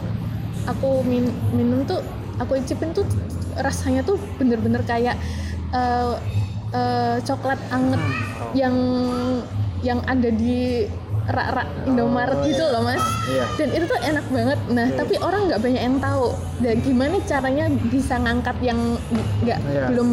aku 0.70 1.02
min- 1.10 1.34
minum 1.58 1.82
tuh 1.90 2.06
aku 2.38 2.62
icipin 2.62 2.94
tuh 2.94 3.08
rasanya 3.58 4.06
tuh 4.06 4.22
bener-bener 4.38 4.86
kayak 4.86 5.18
eh, 5.74 6.14
eh, 6.70 7.18
coklat 7.26 7.58
anget 7.74 7.98
Hmm, 8.06 8.52
oh. 8.52 8.52
yang 8.52 8.76
yang 9.80 10.00
ada 10.06 10.28
di 10.28 10.86
rak-rak 11.26 11.68
Indomaret 11.86 12.38
Oh, 12.38 12.46
gitu 12.46 12.62
iya. 12.62 12.72
loh 12.72 12.82
mas 12.82 13.04
Iya. 13.26 13.46
dan 13.58 13.68
itu 13.72 13.86
tuh 13.86 14.00
enak 14.00 14.26
banget 14.28 14.60
nah 14.70 14.86
Oke. 14.86 14.96
tapi 14.96 15.14
orang 15.20 15.42
nggak 15.46 15.62
banyak 15.62 15.82
yang 15.84 15.98
tahu 15.98 16.26
dan 16.56 16.76
gimana 16.80 17.16
caranya 17.24 17.66
bisa 17.86 18.16
ngangkat 18.16 18.58
yang 18.62 18.80
nggak 19.42 19.60
Iya. 19.64 19.86
belum 19.90 20.10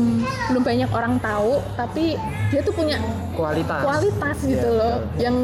belum 0.48 0.62
banyak 0.62 0.90
orang 0.90 1.14
tahu 1.18 1.52
tapi 1.74 2.16
dia 2.48 2.60
tuh 2.60 2.72
punya 2.72 2.96
Kualitas. 3.32 3.80
kualitas 3.82 4.36
gitu 4.42 4.68
Iya, 4.68 4.78
loh 4.78 4.94
betul. 4.98 5.20
yang 5.20 5.36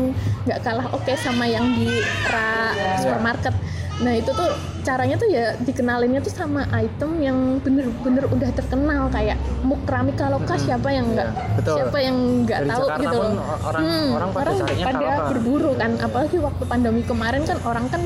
nggak 0.45 0.61
kalah 0.63 0.87
oke 0.91 1.13
sama 1.15 1.45
yang 1.45 1.65
di 1.75 1.89
rak 2.25 2.73
Iya. 2.75 2.93
supermarket 2.99 3.55
nah 3.99 4.15
itu 4.15 4.31
tuh 4.31 4.47
caranya 4.81 5.19
tuh 5.19 5.27
ya 5.27 5.59
dikenalinnya 5.59 6.23
tuh 6.23 6.31
sama 6.31 6.63
item 6.73 7.19
yang 7.19 7.35
bener-bener 7.59 8.25
udah 8.25 8.51
terkenal 8.53 9.11
kayak 9.11 9.35
muk 9.61 9.83
keramika 9.83 10.31
loka 10.31 10.47
Mm-mm. 10.49 10.65
siapa 10.65 10.89
yang 10.89 11.07
nggak 11.11 11.29
Iya, 11.59 11.75
siapa 11.75 11.99
yang 11.99 12.17
nggak 12.41 12.59
Dari 12.59 12.71
tahu 12.71 12.81
Jakarta 12.81 13.03
gitu 13.03 13.17
loh 13.19 13.33
orang- 13.61 14.13
orang 14.15 14.31
pada 14.31 14.51
carinya 14.55 14.85
pada 14.87 15.09
berburu 15.29 15.71
kan 15.75 15.91
Iya. 15.93 16.07
apalagi 16.07 16.37
waktu 16.39 16.63
pandemi 16.65 17.03
kemarin 17.03 17.43
kan 17.43 17.59
orang 17.65 17.87
kan 17.87 18.03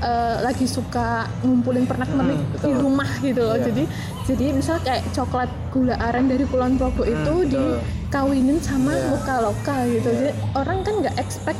eh, 0.00 0.36
lagi 0.40 0.66
suka 0.66 1.08
ngumpulin 1.40 1.84
pernak-pernik 1.84 2.38
Hmm, 2.40 2.62
di 2.62 2.72
rumah 2.72 3.10
gitu 3.20 3.40
loh 3.42 3.56
Iya. 3.56 3.64
jadi 3.66 3.82
jadi 4.24 4.44
misal 4.54 4.76
kayak 4.80 5.02
coklat 5.10 5.50
gula 5.68 5.98
aren 5.98 6.26
dari 6.26 6.44
Kulon 6.44 6.78
Progo 6.78 7.02
itu 7.02 7.12
Hmm, 7.12 7.42
betul. 7.42 7.50
dikawinin 7.50 8.58
sama 8.58 8.92
Iya. 8.92 9.10
muka 9.10 9.34
lokal 9.42 9.80
gitu 9.90 10.08
Iya. 10.08 10.18
jadi 10.20 10.30
orang 10.54 10.78
kan 10.80 10.94
nggak 11.00 11.16
expect 11.16 11.58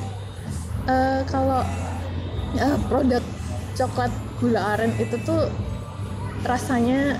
eh, 0.86 1.20
kalau 1.26 1.60
eh, 2.54 2.78
produk 2.86 3.18
coklat 3.74 4.12
gula 4.38 4.60
aren 4.74 4.92
itu 4.98 5.16
tuh 5.22 5.50
rasanya 6.44 7.18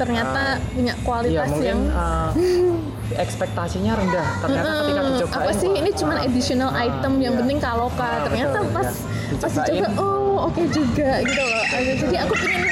ternyata 0.00 0.56
punya 0.72 0.94
Iya, 0.96 1.04
kualitas 1.04 1.48
mungkin 1.52 1.68
yang 1.68 1.80
uh, 1.92 2.30
ekspektasinya 3.24 3.92
rendah. 4.00 4.26
Ternyata 4.40 4.68
ketika 4.80 5.00
Mm, 5.00 5.08
dicobain 5.12 5.40
apa 5.44 5.52
sih 5.52 5.70
ini 5.76 5.90
cuma 5.92 6.14
ah, 6.16 6.24
additional 6.24 6.70
ah, 6.72 6.84
item 6.88 7.12
yang 7.20 7.34
iya. 7.36 7.40
penting 7.44 7.58
kaloka 7.60 8.00
Ah, 8.08 8.24
ternyata 8.24 8.58
betul, 8.64 8.74
pas 8.76 8.88
iya. 8.88 9.36
pas 9.36 9.52
dicoba 9.52 9.88
oh 10.00 10.36
oke 10.48 10.62
juga 10.72 11.10
gitu 11.20 11.42
loh 11.42 11.62
jadi 12.00 12.16
aku 12.24 12.34
pengen 12.40 12.62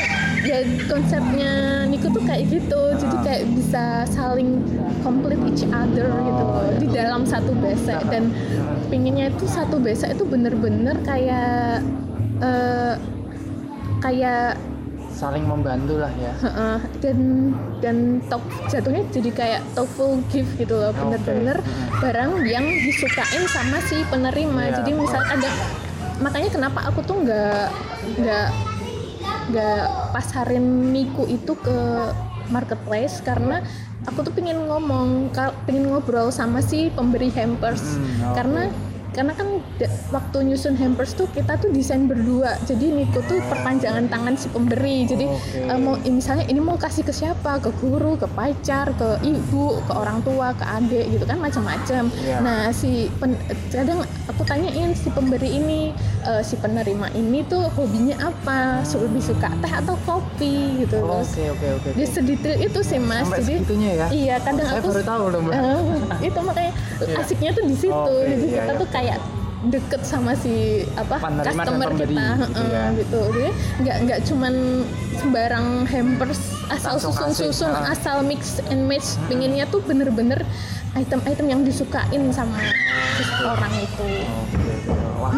ya 0.48 0.58
konsepnya 0.88 1.52
Niko 1.90 2.08
tuh 2.08 2.22
kayak 2.24 2.42
gitu 2.48 2.80
jadi 2.96 3.16
kayak 3.20 3.42
bisa 3.52 3.84
saling 4.08 4.64
complete 5.04 5.42
each 5.52 5.64
other 5.68 6.08
gitu 6.08 6.42
loh 6.48 6.64
iya. 6.64 6.78
di 6.80 6.88
dalam 6.88 7.22
satu 7.28 7.52
besek 7.60 8.00
dan 8.08 8.32
pinginnya 8.92 9.28
itu 9.28 9.44
satu 9.44 9.76
besek 9.76 10.16
itu 10.16 10.24
bener-bener 10.24 10.96
kayak 11.04 11.84
eh, 12.40 12.94
kayak 13.98 14.54
saling 15.10 15.42
membantu 15.42 15.98
lah 15.98 16.12
ya. 16.14 16.30
Heeh, 16.38 16.78
dan 17.00 17.18
dan 17.78 17.96
top 18.24 18.38
jatuhnya 18.66 19.02
jadi 19.10 19.30
kayak 19.32 19.60
TOEFL 19.74 20.22
gift 20.28 20.54
gitu 20.56 20.74
loh 20.74 20.92
bener-bener 20.92 21.58
Mm-mm. 21.58 21.98
barang 21.98 22.30
yang 22.44 22.62
disukain 22.62 23.42
sama 23.48 23.82
si 23.82 23.98
penerima 24.04 24.62
Iya, 24.64 24.74
jadi 24.78 24.90
misal 24.94 25.18
ada 25.20 25.50
makanya 26.18 26.50
kenapa 26.52 26.86
aku 26.86 27.02
tuh 27.02 27.18
nggak 27.18 27.66
nggak 28.16 28.46
nggak 29.48 29.82
pasarin 30.12 30.62
Niku 30.88 31.26
itu 31.26 31.54
ke 31.56 31.78
marketplace 32.48 33.18
karena 33.20 33.58
aku 34.04 34.22
tuh 34.22 34.30
pengen 34.30 34.66
ngomong 34.66 35.34
pengen 35.64 35.88
ngobrol 35.88 36.30
sama 36.30 36.58
si 36.58 36.90
pemberi 36.90 37.28
hampers 37.28 37.82
Hmm, 37.92 38.02
oke. 38.24 38.34
karena 38.34 38.62
karena 39.10 39.32
kan 39.32 39.48
waktu 40.08 40.38
nyusun 40.44 40.74
hampers 40.74 41.12
tuh 41.12 41.26
kita 41.28 41.56
tuh 41.56 41.68
desain 41.68 42.04
berdua 42.04 42.60
jadi 42.62 42.92
Niku 42.92 43.18
tuh 43.22 43.40
perpanjangan 43.42 44.06
tangan 44.06 44.34
si 44.34 44.46
pemberi 44.46 45.04
jadi 45.04 45.24
Oke. 45.24 45.58
eh, 45.64 45.76
mau 45.76 45.96
misalnya 45.98 46.44
ini 46.44 46.58
mau 46.58 46.76
kasih 46.76 47.02
ke 47.02 47.10
siapa 47.10 47.56
ke 47.58 47.72
guru 47.74 48.14
ke 48.14 48.28
pacar 48.28 48.92
ke 48.92 49.08
ibu 49.22 49.64
ke 49.80 49.92
orang 49.92 50.20
tua 50.20 50.52
ke 50.52 50.62
adik 50.62 51.08
gitu 51.10 51.24
kan 51.24 51.36
macam-macam 51.36 52.12
Iya. 52.18 52.36
nah 52.38 52.68
si 52.70 52.90
pen- 53.14 53.40
kadang 53.68 54.00
aku 54.26 54.42
tanyain 54.42 54.92
si 54.92 55.08
pemberi 55.08 55.50
ini 55.52 55.90
eh, 56.28 56.42
si 56.44 56.54
penerima 56.54 57.08
ini 57.12 57.40
tuh 57.42 57.72
hobinya 57.72 58.16
apa 58.20 58.84
lebih 58.84 59.22
suka 59.24 59.48
teh 59.58 59.72
atau 59.72 59.96
kopi 60.04 60.84
gitu 60.84 61.00
loh 61.00 61.24
Oke 61.24 61.48
oke 61.48 61.66
oke. 61.74 61.88
dia 61.96 62.04
oke. 62.04 62.12
sedetail 62.12 62.56
itu 62.60 62.80
sih 62.84 63.00
mas 63.00 63.24
Sampai 63.24 63.40
jadi 63.42 63.74
ya. 63.96 64.06
iya 64.12 64.36
kadang 64.38 64.68
Saya 64.68 64.78
aku 64.78 64.88
baru 64.92 65.02
tahu 65.02 65.24
loh 65.28 65.40
mbak. 65.40 65.54
Eh, 65.56 66.28
itu 66.28 66.38
makanya 66.40 66.72
Iya. 66.98 67.14
asiknya 67.22 67.50
tuh 67.54 67.64
di 67.64 67.76
situ 67.78 67.94
Oke, 67.94 68.26
jadi 68.26 68.44
iya, 68.44 68.54
kita 68.60 68.72
iya. 68.74 68.80
tuh 68.80 68.88
kayak 68.90 69.18
deket 69.58 70.02
sama 70.06 70.38
si 70.38 70.86
apa 70.94 71.18
customer 71.18 71.90
pemberi, 71.90 72.14
kita 72.14 72.26
gitu 72.38 72.62
ya. 72.70 72.84
gitu 72.94 73.20
jadi 73.34 73.50
nggak 73.82 73.96
nggak 74.06 74.20
cuman 74.22 74.54
sembarang 75.18 75.66
hampers 75.82 76.40
asal 76.70 76.94
susun 76.94 77.34
susun 77.34 77.72
asal 77.74 78.22
mix 78.22 78.62
and 78.70 78.86
match 78.86 79.18
pinginnya 79.26 79.66
tuh 79.66 79.82
bener-bener 79.82 80.46
item-item 80.94 81.46
yang 81.50 81.60
disukain 81.66 82.30
sama 82.30 82.54
orang 83.42 83.72
itu 83.76 84.06
oke. 84.22 84.74
Wah, 85.18 85.34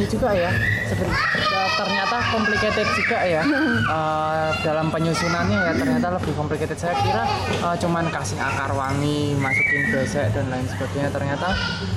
ini 0.00 0.08
juga 0.08 0.32
ya. 0.32 0.48
Seperti 0.88 1.12
ya, 1.12 1.62
ternyata 1.76 2.16
complicated 2.32 2.88
juga 2.96 3.18
ya. 3.22 3.42
Eh, 3.90 4.50
dalam 4.62 4.86
penyusunannya 4.88 5.58
ya 5.66 5.72
ternyata 5.74 6.14
lebih 6.14 6.32
complicated. 6.32 6.78
Saya 6.78 6.94
kira 7.02 7.24
eh, 7.52 7.76
cuman 7.76 8.06
kasih 8.08 8.38
akar 8.38 8.70
wangi, 8.72 9.34
masukin 9.36 9.82
besek 9.92 10.30
dan 10.32 10.46
lain 10.48 10.64
sebagainya. 10.66 11.10
Ternyata 11.10 11.48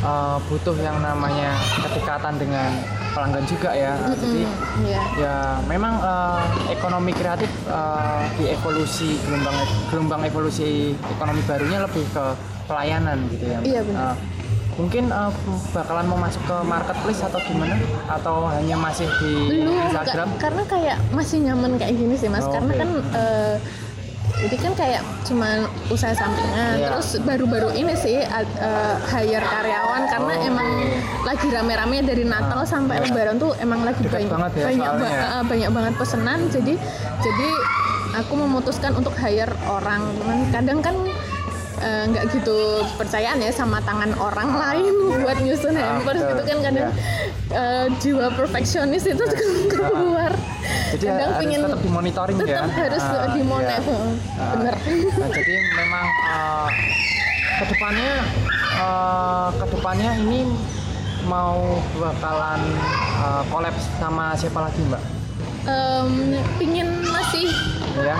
eh, 0.01 0.37
butuh 0.49 0.75
yang 0.75 0.99
namanya 0.99 1.53
kedekatan 1.79 2.35
dengan 2.35 2.69
pelanggan 3.13 3.45
juga 3.45 3.71
ya. 3.71 3.93
Jadi 4.11 4.41
Iya. 4.83 5.01
ya 5.15 5.35
memang 5.63 5.93
eh, 6.01 6.41
ekonomi 6.73 7.13
kreatif 7.13 7.49
eh, 7.69 8.21
di 8.35 8.45
evolusi 8.51 9.15
gelombang 9.23 9.57
gelombang 9.87 10.21
evolusi 10.25 10.91
ekonomi 10.97 11.39
barunya 11.45 11.79
lebih 11.79 12.03
ke 12.09 12.25
pelayanan 12.65 13.17
gitu 13.29 13.45
ya. 13.45 13.59
Iya, 13.61 13.79
benar. 13.85 14.01
Eh, 14.11 14.15
mungkin 14.75 15.03
eh, 15.07 15.31
bakalan 15.71 16.05
mau 16.05 16.17
masuk 16.17 16.41
ke 16.43 16.57
marketplace 16.63 17.21
atau 17.21 17.39
gimana? 17.41 17.75
Atau 18.07 18.47
hanya 18.49 18.75
masih 18.75 19.07
di 19.17 19.31
belum 19.61 19.75
Instagram? 19.87 20.27
Kak, 20.29 20.39
karena 20.41 20.63
kayak 20.65 20.97
masih 21.11 21.37
nyaman 21.41 21.71
kayak 21.75 21.93
gini 21.93 22.15
sih 22.15 22.27
mas 22.27 22.43
Oh, 22.43 22.51
karena 22.51 22.71
oke. 22.71 22.79
kan 22.79 22.89
eh, 23.13 23.55
ini 24.35 24.57
kan 24.57 24.73
kayak 24.73 24.99
cuman 25.23 25.63
usaha 25.87 26.11
sampingan 26.11 26.75
Iya. 26.75 26.87
terus 26.89 27.15
baru-baru 27.21 27.69
ini 27.71 27.93
sih 27.93 28.17
eh, 28.19 28.45
hire 29.07 29.45
karyawan 29.45 30.03
karena 30.07 30.33
Oh. 30.33 30.49
emang 30.49 30.69
lagi 31.23 31.47
rame-rame 31.47 32.01
dari 32.01 32.23
Natal 32.23 32.57
Ah, 32.57 32.65
sampai 32.65 32.97
iya. 32.97 33.05
Lebaran 33.05 33.37
tuh 33.37 33.53
emang 33.57 33.83
lagi 33.83 34.01
Dekat 34.01 34.19
banyak 34.19 34.31
banget 34.31 34.51
ya 34.53 34.65
banyak, 34.65 34.89
ba- 34.91 35.13
eh, 35.31 35.43
banyak 35.45 35.69
banget 35.71 35.93
pesanan 35.95 36.39
jadi 36.49 36.73
jadi 37.19 37.49
aku 38.15 38.33
memutuskan 38.35 38.93
untuk 38.93 39.13
hire 39.15 39.49
orang 39.65 40.01
cuman 40.15 40.37
kadang 40.49 40.79
kan 40.79 40.95
eh, 41.83 42.03
nggak 42.07 42.25
gitu 42.31 42.57
percayaan 42.93 43.37
ya 43.37 43.51
sama 43.51 43.77
tangan 43.79 44.15
orang 44.17 44.49
lain 44.63 44.93
buat 45.17 45.37
nyusun 45.37 45.75
Ah, 45.75 45.99
hampers 45.99 46.21
gitu 46.21 46.41
kan 46.41 46.57
kadang 46.61 46.89
Iya. 46.89 46.89
eh, 47.53 47.85
jiwa 47.99 48.27
perfeksionis 48.31 49.03
itu 49.05 49.23
keluar 49.71 50.31
Jadi 50.93 51.03
kadang 51.03 51.19
harus 51.27 51.39
pengen 51.39 51.59
tetap 51.61 51.81
dimonitoring 51.81 52.37
ya. 52.37 52.45
tetap 52.63 52.71
harus 52.71 53.03
Ah, 53.03 53.27
dimonitor 53.29 53.81
iya. 53.83 54.39
Ah, 54.39 54.51
bener 54.53 54.75
Nah, 55.13 55.29
jadi 55.29 55.53
memang 55.75 56.05
uh, 56.23 56.67
ke 57.53 57.65
depannya 57.67 58.11
uh, 58.75 59.47
ke 59.53 59.65
depannya 59.69 60.11
ini 60.19 60.39
mau 61.23 61.59
bakalan 61.95 62.61
uh, 63.17 63.43
collab 63.47 63.71
sama 63.95 64.33
siapa 64.33 64.59
lagi 64.61 64.81
mbak? 64.83 64.99
Em, 65.63 66.11
pingin 66.57 66.83
masih 67.05 67.47
Ya, 67.93 68.17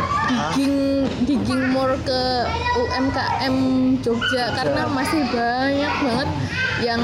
digging 0.53 0.75
digging 1.25 1.63
more 1.73 1.97
ke 1.99 2.21
UMKM 2.77 3.55
Jogja 3.99 4.53
karena 4.53 4.85
masih 4.87 5.25
banyak 5.27 5.93
banget 5.99 6.29
yang 6.79 7.01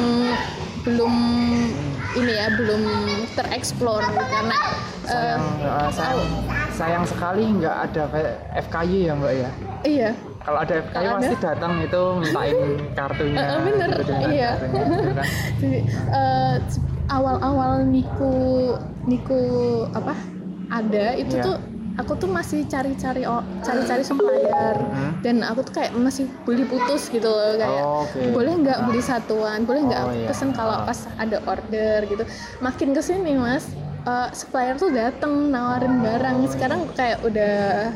belum 0.79 1.13
ini 2.13 2.31
ya 2.31 2.47
belum 2.53 2.81
tereksplor 3.33 4.05
karena 4.05 4.57
sayang, 5.01 5.43
uh, 5.61 5.89
sayang, 5.89 6.21
sayang 6.69 7.05
sekali 7.05 7.43
nggak 7.57 7.75
ada 7.89 8.03
FKY 8.59 8.97
ya 9.03 9.13
mbak 9.13 9.33
ya. 9.33 9.49
iya 9.81 10.09
Kalau 10.39 10.59
ada 10.61 10.73
FKY 10.79 10.93
Kalau 10.95 11.17
pasti 11.17 11.35
ada. 11.35 11.45
datang 11.51 11.73
itu 11.79 12.01
mintain 12.15 12.57
kartunya. 12.97 13.37
Eh, 13.37 13.59
bener, 13.59 13.89
gitu 13.91 14.13
iya. 14.29 14.51
kartunya, 14.55 14.87
gitu 14.93 15.11
kan. 15.11 15.27
Jadi, 15.61 15.79
eh, 16.09 16.55
awal-awal 17.07 17.71
Niku 17.83 18.33
Niku 19.03 19.41
apa 19.91 20.13
ada 20.69 21.05
itu 21.13 21.33
Iya. 21.33 21.45
tuh 21.49 21.57
aku 21.99 22.15
tuh 22.15 22.29
masih 22.29 22.63
cari-cari 22.65 23.27
cari-cari 23.59 24.01
supplier 24.01 24.75
Hmm. 24.79 25.19
dan 25.19 25.43
aku 25.43 25.61
tuh 25.61 25.73
kayak 25.75 25.91
masih 25.93 26.25
beli 26.41 26.63
putus 26.63 27.07
gitu 27.07 27.27
loh 27.27 27.53
kayak 27.53 27.83
Oh, 27.83 28.03
oke. 28.03 28.19
boleh 28.31 28.53
nggak 28.57 28.79
beli 28.85 29.01
satuan 29.01 29.59
boleh 29.61 29.83
nggak 29.83 29.99
Oh, 29.99 30.07
aku 30.07 30.15
iya. 30.17 30.27
pesen 30.27 30.49
kalau 30.51 30.75
Ah. 30.77 30.83
pas 30.83 30.99
ada 31.13 31.37
order 31.45 31.99
gitu 32.05 32.23
makin 32.59 32.89
ke 32.91 33.01
sini 33.01 33.35
mas 33.35 33.67
eh, 34.01 34.27
supplier 34.31 34.75
tuh 34.75 34.89
dateng 34.89 35.49
nawarin 35.49 35.99
barang 35.99 36.37
Oh, 36.39 36.47
sekarang 36.47 36.87
kayak 36.93 37.19
udah 37.21 37.91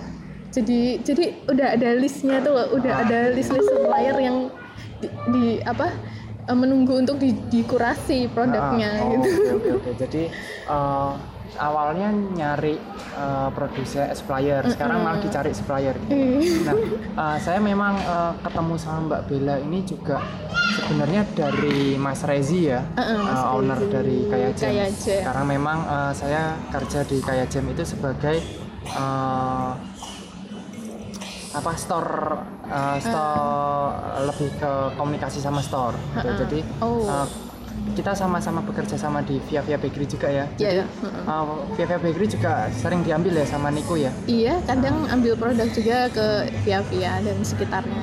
jadi 0.49 0.79
jadi 1.01 1.23
udah 1.47 1.67
ada 1.73 1.89
listnya 1.95 2.37
tuh 2.37 2.53
loh, 2.53 2.67
udah 2.73 2.93
Ah. 2.93 3.01
ada 3.01 3.19
list-list 3.31 3.65
supplier 3.65 4.13
yang 4.19 4.37
di, 4.99 5.07
di- 5.29 5.61
apa 5.63 5.89
eh, 6.43 6.53
menunggu 6.53 6.99
untuk 6.99 7.17
di, 7.17 7.31
dikurasi 7.47 8.27
produknya 8.29 8.89
Ah, 8.91 9.01
oh, 9.01 9.09
gitu 9.15 9.29
oke 9.53 9.69
oke. 9.79 9.91
Jadi 9.97 10.23
eh, 10.67 11.11
awalnya 11.55 12.09
nyari 12.09 12.75
eh, 13.13 13.49
produser 13.51 14.09
supplier, 14.11 14.63
sekarang 14.67 15.01
malah 15.01 15.19
dicari 15.19 15.51
supplier. 15.51 15.93
Iya. 16.07 16.65
Nah, 16.65 16.75
eh, 17.17 17.37
saya 17.37 17.59
memang 17.59 17.93
eh, 17.95 18.31
ketemu 18.41 18.73
sama 18.75 18.99
Mbak 19.05 19.21
Bella 19.27 19.55
ini 19.59 19.81
juga 19.81 20.17
sebenarnya 20.73 21.21
dari 21.31 21.93
Mas 21.95 22.21
Rezi 22.23 22.67
ya, 22.67 22.81
Uh-uh, 22.93 23.19
Mas 23.21 23.39
eh, 23.39 23.53
owner 23.53 23.77
Rezi. 23.77 23.91
dari 23.91 24.17
Kaya 24.25 24.49
Jam. 24.51 24.67
Kaya. 24.69 24.85
Karena 25.21 25.43
memang 25.45 25.77
eh, 25.85 26.11
saya 26.13 26.41
kerja 26.69 26.99
di 27.03 27.17
Kaya 27.19 27.45
Jam 27.45 27.65
itu 27.67 27.83
sebagai 27.83 28.37
eh, 28.85 29.71
apa 31.53 31.71
store 31.77 32.41
eh, 32.65 32.97
store 32.97 33.93
lebih 34.25 34.49
ke 34.57 34.71
komunikasi 34.97 35.37
sama 35.37 35.61
store. 35.61 35.93
gitu. 36.17 36.25
Uh-uh. 36.25 36.39
Jadi 36.41 36.59
Oh. 36.81 37.05
eh, 37.05 37.27
kita 37.93 38.11
sama-sama 38.11 38.59
bekerja 38.59 38.95
sama 38.95 39.21
di 39.21 39.37
Via 39.43 39.61
Via 39.61 39.77
Bakery 39.77 40.05
juga 40.07 40.25
ya. 40.25 40.45
Iya. 40.55 40.85
Mm-mm. 40.99 41.23
eh, 41.23 41.43
Via 41.75 41.85
Via 41.85 41.99
Bakery 41.99 42.27
juga 42.27 42.51
sering 42.71 43.01
diambil 43.01 43.33
ya 43.35 43.45
sama 43.45 43.69
Niko 43.69 43.93
ya. 43.93 44.09
Iya, 44.25 44.57
kadang 44.63 45.05
ambil 45.07 45.33
produk 45.35 45.67
juga 45.67 46.09
ke 46.09 46.27
Via 46.63 46.79
Via 46.83 47.13
dan 47.19 47.37
sekitarnya. 47.39 48.01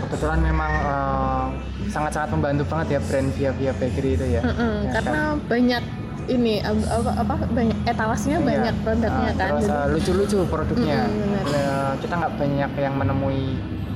kebetulan 0.00 0.40
memang 0.40 0.72
eh, 0.72 1.46
sangat-sangat 1.86 2.32
membantu 2.32 2.64
banget 2.66 2.86
ya 2.90 3.00
brand 3.02 3.28
Via 3.32 3.50
Via 3.52 3.72
Bakery 3.72 4.10
itu 4.12 4.26
ya. 4.28 4.42
Mm-mm, 4.42 4.74
Ya, 4.82 4.90
karena 4.92 5.20
banyak 5.40 5.82
ini 6.28 6.60
apa, 6.60 7.10
apa 7.16 7.34
banyak 7.48 7.78
etalasnya 7.84 8.36
Iya. 8.36 8.44
banyak 8.44 8.74
produknya 8.82 9.30
Ah, 9.30 9.38
kan. 9.38 9.48
Terus 9.54 9.66
lucu-lucu 9.94 10.38
produknya. 10.44 11.06
Benar. 11.06 11.44
Eh, 11.48 11.92
kita 12.00 12.14
nggak 12.16 12.32
banyak 12.36 12.70
yang 12.76 12.94
menemui 12.96 13.42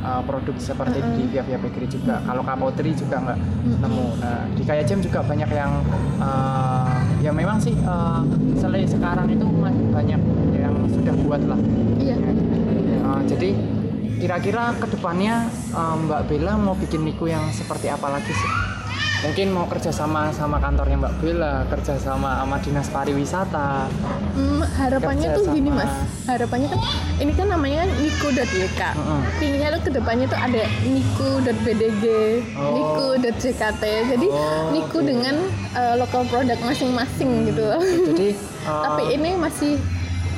eh, 0.02 0.22
produk 0.26 0.54
seperti 0.58 0.98
itu 0.98 1.10
di 1.16 1.24
Via 1.30 1.42
Via 1.46 1.58
Bakery 1.62 1.86
juga. 1.88 2.18
Kalau 2.26 2.42
Kapotri 2.42 2.90
juga 2.92 3.16
nggak 3.22 3.38
nemu. 3.80 4.06
Nah 4.18 4.42
di 4.52 4.62
Kaya 4.66 4.82
Jam 4.82 4.98
juga 4.98 5.22
banyak 5.22 5.50
yang 5.50 5.72
eh, 6.18 6.94
ya 7.22 7.30
memang 7.30 7.58
sih 7.62 7.74
eh, 7.74 8.20
selain 8.58 8.86
sekarang 8.86 9.30
itu 9.30 9.46
masih 9.46 9.86
banyak 9.94 10.20
yang 10.58 10.74
sudah 10.90 11.14
buat 11.22 11.42
lah. 11.46 11.60
Iya. 12.02 12.16
Eh, 12.18 13.20
jadi 13.30 13.50
kira-kira 14.18 14.74
ke 14.78 14.86
depannya 14.90 15.46
eh, 15.72 15.94
Mbak 16.06 16.20
Bella 16.26 16.58
mau 16.58 16.74
bikin 16.74 17.06
Niku 17.06 17.30
yang 17.30 17.46
seperti 17.54 17.88
apa 17.88 18.10
lagi 18.10 18.30
sih? 18.34 18.52
Mungkin 19.22 19.54
mau 19.54 19.70
kerja 19.70 19.94
sama 19.94 20.34
sama 20.34 20.58
kantornya 20.58 20.98
Mbak 20.98 21.14
Bella, 21.22 21.62
kerja 21.70 21.94
sama 21.94 22.42
sama 22.42 22.58
dinas 22.58 22.90
pariwisata. 22.90 23.86
Hmm, 24.34 24.66
harapannya 24.66 25.38
tuh 25.38 25.46
gini 25.54 25.70
mas, 25.70 25.86
harapannya 26.26 26.66
kan 26.66 26.80
ini 27.22 27.30
kan 27.30 27.46
namanya 27.46 27.86
kan 27.86 27.90
Niku.yk. 28.02 28.80
Mm-mm. 28.98 29.20
Pinginnya 29.38 29.78
tuh 29.78 29.82
ke 29.86 29.90
depannya 29.94 30.26
tuh 30.26 30.40
ada 30.42 30.62
Niku.bdg, 30.82 32.04
Oh. 32.58 32.74
Niku.jkt. 32.74 33.84
Jadi 34.10 34.26
Oh, 34.26 34.74
Niku 34.74 34.98
oke. 34.98 35.06
dengan 35.06 35.38
uh, 35.78 35.94
lokal 36.02 36.26
produk 36.26 36.58
masing-masing 36.58 37.46
gitu. 37.46 37.62
Jadi 38.10 38.28
eh, 38.66 38.82
Tapi 38.82 39.02
ini 39.14 39.38
masih 39.38 39.78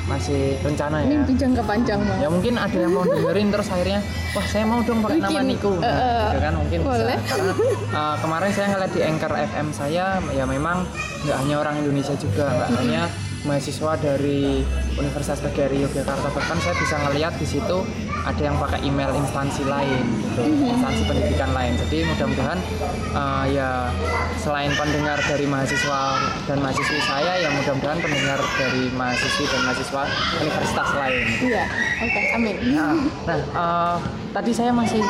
masih 0.05 0.61
rencana 0.61 1.01
ya. 1.01 1.17
mimpi 1.17 1.33
jangka 1.33 1.63
panjang 1.65 1.99
banget. 2.05 2.21
Ya 2.21 2.29
mungkin 2.29 2.53
ada 2.61 2.77
yang 2.77 2.93
mau 2.93 3.05
dengerin 3.05 3.47
terus 3.49 3.67
akhirnya, 3.73 3.99
wah 4.37 4.45
saya 4.45 4.63
mau 4.69 4.79
dong 4.85 5.01
pakai 5.01 5.17
nama 5.17 5.41
Niku. 5.41 5.73
Nah, 5.81 5.89
eh, 5.89 6.21
gitu 6.29 6.39
kan 6.45 6.53
mungkin 6.53 6.79
boleh. 6.85 7.17
bisa. 7.17 7.33
Karena 7.33 7.53
eh, 7.89 8.15
kemarin 8.21 8.49
saya 8.53 8.67
ngeliat 8.73 8.91
di 8.93 9.01
Anchor 9.01 9.33
FM 9.33 9.67
saya, 9.73 10.05
ya 10.29 10.45
memang 10.45 10.85
nggak 11.25 11.37
hanya 11.41 11.55
orang 11.57 11.75
Indonesia 11.81 12.13
juga, 12.13 12.45
nggak 12.53 12.69
hanya 12.85 13.01
mahasiswa 13.45 13.93
dari 14.01 14.65
Universitas 14.97 15.39
PGRI 15.39 15.85
Yogyakarta, 15.85 16.27
bahkan 16.33 16.57
saya 16.59 16.75
bisa 16.75 16.95
ngeliat 17.07 17.33
di 17.37 17.47
situ 17.47 17.77
ada 18.25 18.41
yang 18.41 18.57
pakai 18.57 18.81
email 18.81 19.13
instansi 19.13 19.61
lain, 19.69 20.01
gitu, 20.33 20.41
instansi 20.65 21.05
pendidikan 21.05 21.53
lain. 21.53 21.77
Jadi 21.85 21.97
mudah-mudahan 22.09 22.59
eh, 23.13 23.45
ya 23.53 23.93
selain 24.41 24.73
pendengar 24.73 25.21
dari 25.21 25.45
mahasiswa 25.45 26.01
dan 26.49 26.57
mahasiswi 26.59 26.99
saya, 27.05 27.37
ya 27.37 27.49
mudah-mudahan 27.53 28.01
pendengar 28.01 28.39
dari 28.57 28.89
mahasiswi 28.97 29.45
dan 29.45 29.61
mahasiswa 29.61 30.03
universitas 30.41 30.89
lain. 30.97 31.25
Iya, 31.45 31.63
oke, 32.01 32.21
amin. 32.33 32.55
Nah, 32.73 32.93
nah, 33.29 33.37
eh, 33.37 33.97
tadi 34.33 34.51
saya 34.51 34.73
masih 34.73 35.05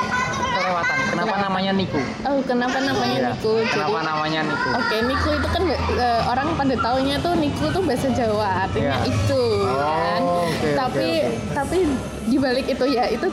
kelewatan. 0.66 0.98
Kenapa 1.06 1.14
Kenapa? 1.30 1.44
namanya 1.46 1.72
Niku? 1.72 2.00
Oh, 2.26 2.40
kenapa 2.42 2.78
namanya 2.82 3.18
Iya, 3.18 3.30
Niku? 3.32 3.54
Kenapa 3.64 4.00
namanya 4.02 4.40
Niku? 4.44 4.70
Oke, 4.74 4.96
Niku 5.06 5.30
itu 5.32 5.48
kan 5.48 5.64
eh, 5.70 6.22
orang 6.26 6.48
pada 6.58 6.76
taunya 6.76 7.16
tuh 7.22 7.34
Niku 7.38 7.66
tuh 7.70 7.82
bahasa 7.86 8.08
Jawa, 8.12 8.50
artinya 8.66 8.98
Iya. 8.98 8.98
itu 9.06 9.44
Oh, 9.62 9.78
kan. 9.78 10.22
oke, 10.22 10.68
tapi 10.74 11.08
oke, 11.22 11.54
tapi 11.54 11.78
di 12.26 12.38
balik 12.38 12.66
itu 12.68 12.86
ya 12.88 13.06
itu 13.08 13.28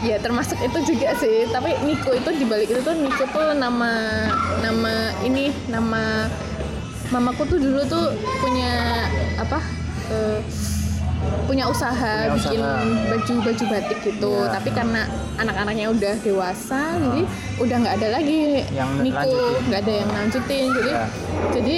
ya 0.00 0.16
termasuk 0.16 0.56
itu 0.58 0.78
juga 0.86 1.08
sih. 1.14 1.44
Tapi 1.46 1.76
Niku 1.84 2.10
itu 2.14 2.30
di 2.32 2.44
balik 2.44 2.68
itu 2.68 2.80
tuh 2.80 2.96
Niku 2.96 3.24
tuh 3.28 3.52
nama 3.52 3.90
nama 4.58 4.92
ini 5.20 5.52
nama 5.68 6.24
mamaku 7.08 7.44
tuh 7.46 7.58
dulu 7.58 7.80
tuh 7.84 8.04
punya 8.40 9.04
apa? 9.36 9.60
eh, 10.08 10.40
punya 11.44 11.64
usaha 11.64 12.28
Punya 12.28 12.38
bikin 12.38 12.60
baju-baju 13.08 13.64
batik 13.68 13.98
gitu. 14.04 14.32
Iya. 14.38 14.52
Tapi 14.52 14.70
karena 14.70 15.00
anak-anaknya 15.36 15.86
udah 15.88 16.14
dewasa, 16.20 16.80
jadi 16.96 17.22
udah 17.58 17.76
nggak 17.80 17.94
ada 17.98 18.08
lagi 18.14 18.62
Yang 18.70 18.90
Niku, 19.00 19.36
nggak 19.66 19.80
ada 19.82 19.92
yang 19.94 20.10
lanjutin. 20.10 20.66
Jadi 20.70 20.90
Ya. 20.90 21.04
jadi 21.50 21.76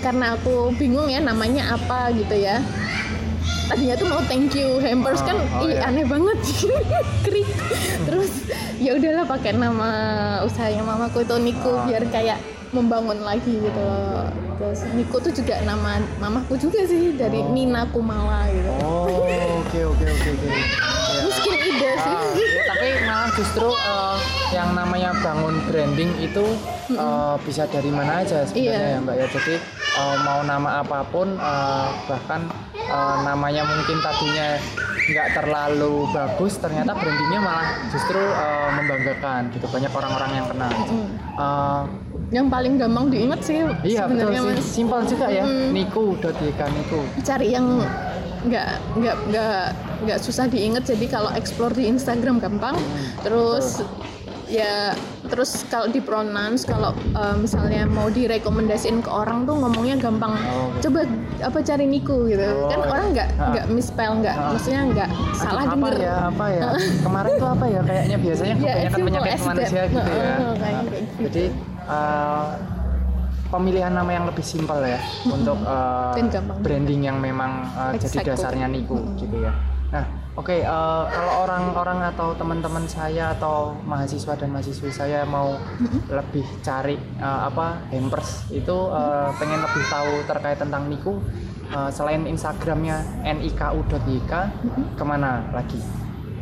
karena 0.00 0.26
aku 0.36 0.54
bingung 0.74 1.08
ya 1.08 1.18
namanya 1.18 1.74
apa 1.74 2.12
gitu 2.12 2.36
ya. 2.36 2.60
Tadinya 3.64 3.96
tuh 3.96 4.06
mau 4.06 4.20
thank 4.28 4.52
you 4.52 4.76
hampers 4.76 5.24
Oh, 5.24 5.26
kan 5.26 5.36
oh, 5.56 5.64
ih 5.64 5.72
iya. 5.72 5.88
aneh 5.88 6.04
banget 6.04 6.36
krik. 7.24 7.48
Terus 8.04 8.32
ya 8.76 8.92
udahlah 8.92 9.24
pakai 9.24 9.56
nama 9.56 9.88
usahanya 10.44 10.84
mamaku 10.84 11.24
itu 11.24 11.34
Niku 11.40 11.72
Oh. 11.72 11.88
biar 11.88 12.04
kayak 12.12 12.36
membangun 12.74 13.22
lagi 13.22 13.54
gitu 13.54 13.80
loh. 13.80 14.26
Terus 14.54 14.86
Niku 14.90 15.16
tuh 15.18 15.30
juga 15.30 15.62
nama 15.62 15.90
mamaku 16.18 16.54
juga 16.56 16.82
sih 16.82 17.14
dari 17.14 17.38
Oh. 17.38 17.50
Nina 17.50 17.86
Kumala 17.88 18.46
gitu. 18.48 18.70
Oh, 18.80 19.22
oke 19.22 19.38
oke 19.88 20.04
oke 20.04 20.28
oke. 20.30 20.48
Miskin 21.24 21.58
ide 21.64 21.90
sih. 21.96 22.14
Iya, 22.34 22.62
tapi 22.66 22.86
malah 23.02 23.30
justru 23.32 23.68
eh, 23.70 24.16
yang 24.52 24.70
namanya 24.72 25.10
bangun 25.16 25.56
branding 25.64 26.10
itu 26.18 26.44
eh, 26.90 27.34
bisa 27.40 27.66
dari 27.66 27.88
mana 27.88 28.20
aja 28.20 28.42
sebenarnya 28.42 28.78
Iya. 28.78 28.94
ya 28.94 28.98
Mbak 29.00 29.14
ya. 29.16 29.26
Jadi 29.30 29.54
eh, 29.94 30.16
mau 30.22 30.40
nama 30.42 30.70
apa 30.80 30.98
pun 31.08 31.28
eh, 31.32 31.86
bahkan 32.04 32.40
eh, 32.74 33.16
namanya 33.22 33.62
mungkin 33.64 33.98
tadinya 34.00 34.58
nggak 35.04 35.36
terlalu 35.36 36.08
bagus, 36.10 36.56
ternyata 36.56 36.96
brandingnya 36.96 37.36
malah 37.38 37.68
justru 37.88 38.20
eh, 38.20 38.68
membanggakan 38.72 39.50
gitu. 39.50 39.66
Banyak 39.66 39.90
orang-orang 39.90 40.30
yang 40.32 40.46
kenal. 40.46 40.72
Mm. 40.88 41.08
Eh, 41.34 41.82
Yang 42.30 42.46
paling 42.48 42.74
gampang 42.76 43.06
diingat 43.10 43.40
sih 43.44 43.56
iya 43.84 44.08
betul 44.08 44.32
sebenarnya 44.32 44.40
sih. 44.40 44.48
Mas. 44.48 44.64
Simpel 44.64 45.00
juga 45.06 45.26
ya. 45.28 45.44
Mm. 45.44 45.68
Niku.yk 45.72 46.60
Niku. 46.72 47.00
cari 47.22 47.46
yang 47.52 47.66
nggak 48.44 48.70
nggak 49.00 49.16
nggak 49.32 49.64
nggak 50.04 50.18
susah 50.20 50.44
diinget 50.44 50.84
jadi 50.84 51.06
kalau 51.08 51.30
explore 51.32 51.72
di 51.72 51.88
Instagram 51.88 52.40
gampang. 52.40 52.76
Terus 53.24 53.80
ya 54.44 54.92
terus 55.32 55.64
kalau 55.72 55.88
di 55.88 56.04
pronounce 56.04 56.68
kalau 56.68 56.92
eh, 57.16 57.36
misalnya 57.40 57.88
mau 57.88 58.12
direkomendasiin 58.12 59.00
ke 59.00 59.08
orang 59.08 59.48
tuh 59.48 59.56
ngomongnya 59.56 59.96
gampang. 59.96 60.36
Oh, 60.36 60.68
coba 60.84 61.08
apa 61.40 61.58
cari 61.64 61.88
Niku 61.88 62.28
gitu. 62.28 62.44
Oh, 62.44 62.68
kan 62.68 62.80
orang 62.84 63.06
nggak 63.16 63.28
nggak 63.32 63.66
misspell 63.72 64.12
nggak 64.20 64.36
maksudnya 64.36 64.80
nggak 64.92 65.08
salah 65.32 65.64
apa 65.64 65.72
denger. 65.72 65.94
ya 65.96 66.14
apa 66.28 66.44
ya? 66.52 66.62
Kemarin 67.08 67.32
tuh 67.40 67.48
apa 67.48 67.64
ya? 67.64 67.80
Kayaknya 67.80 68.16
biasanya 68.20 68.54
Ya, 68.54 68.74
kebanyakan 68.92 68.98
penyakit 69.08 69.40
manusia 69.48 69.82
gitu 69.88 70.10
ya. 70.12 70.24
Nah, 70.36 70.54
kayak 70.60 70.74
gitu. 70.84 70.96
jadi 71.24 71.44
eh, 71.84 72.48
pemilihan 73.48 73.92
nama 73.92 74.10
yang 74.10 74.26
lebih 74.26 74.42
simpel 74.42 74.82
ya 74.82 74.98
untuk 75.24 75.54
gampang. 76.28 76.58
branding 76.60 77.02
yang 77.06 77.18
memang 77.18 77.64
eh, 77.94 78.00
jadi 78.00 78.34
dasarnya 78.34 78.66
Niku 78.66 78.98
gitu 79.14 79.38
ya. 79.38 79.54
Nah 79.94 80.02
oke 80.34 80.50
eh, 80.50 81.04
kalau 81.06 81.32
orang-orang 81.46 81.98
atau 82.10 82.34
teman-teman 82.34 82.82
saya 82.90 83.30
atau 83.32 83.78
mahasiswa 83.86 84.34
dan 84.34 84.50
mahasiswi 84.50 84.90
saya 84.90 85.22
mau 85.22 85.54
lebih 86.10 86.42
cari 86.60 86.98
eh, 86.98 87.40
apa 87.46 87.78
hampers 87.94 88.50
itu 88.50 88.74
eh, 88.90 89.28
pengen 89.38 89.62
lebih 89.62 89.84
tahu 89.86 90.12
terkait 90.26 90.58
tentang 90.58 90.90
Niku 90.90 91.22
eh, 91.70 91.90
selain 91.94 92.26
Instagramnya 92.26 93.22
niku.yk 93.22 94.32
ke 94.98 95.04
mana 95.06 95.46
lagi? 95.54 95.78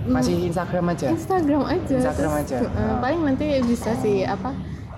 Masih 0.03 0.51
Instagram 0.51 0.91
aja? 0.91 1.15
Instagram 1.15 1.63
aja. 1.63 1.95
Instagram 1.95 2.33
terus, 2.41 2.43
aja. 2.49 2.57
eh, 2.65 2.75
Ah. 2.75 2.99
paling 2.99 3.21
nanti 3.23 3.47
bisa 3.63 3.93
sih 4.01 4.25
apa 4.25 4.51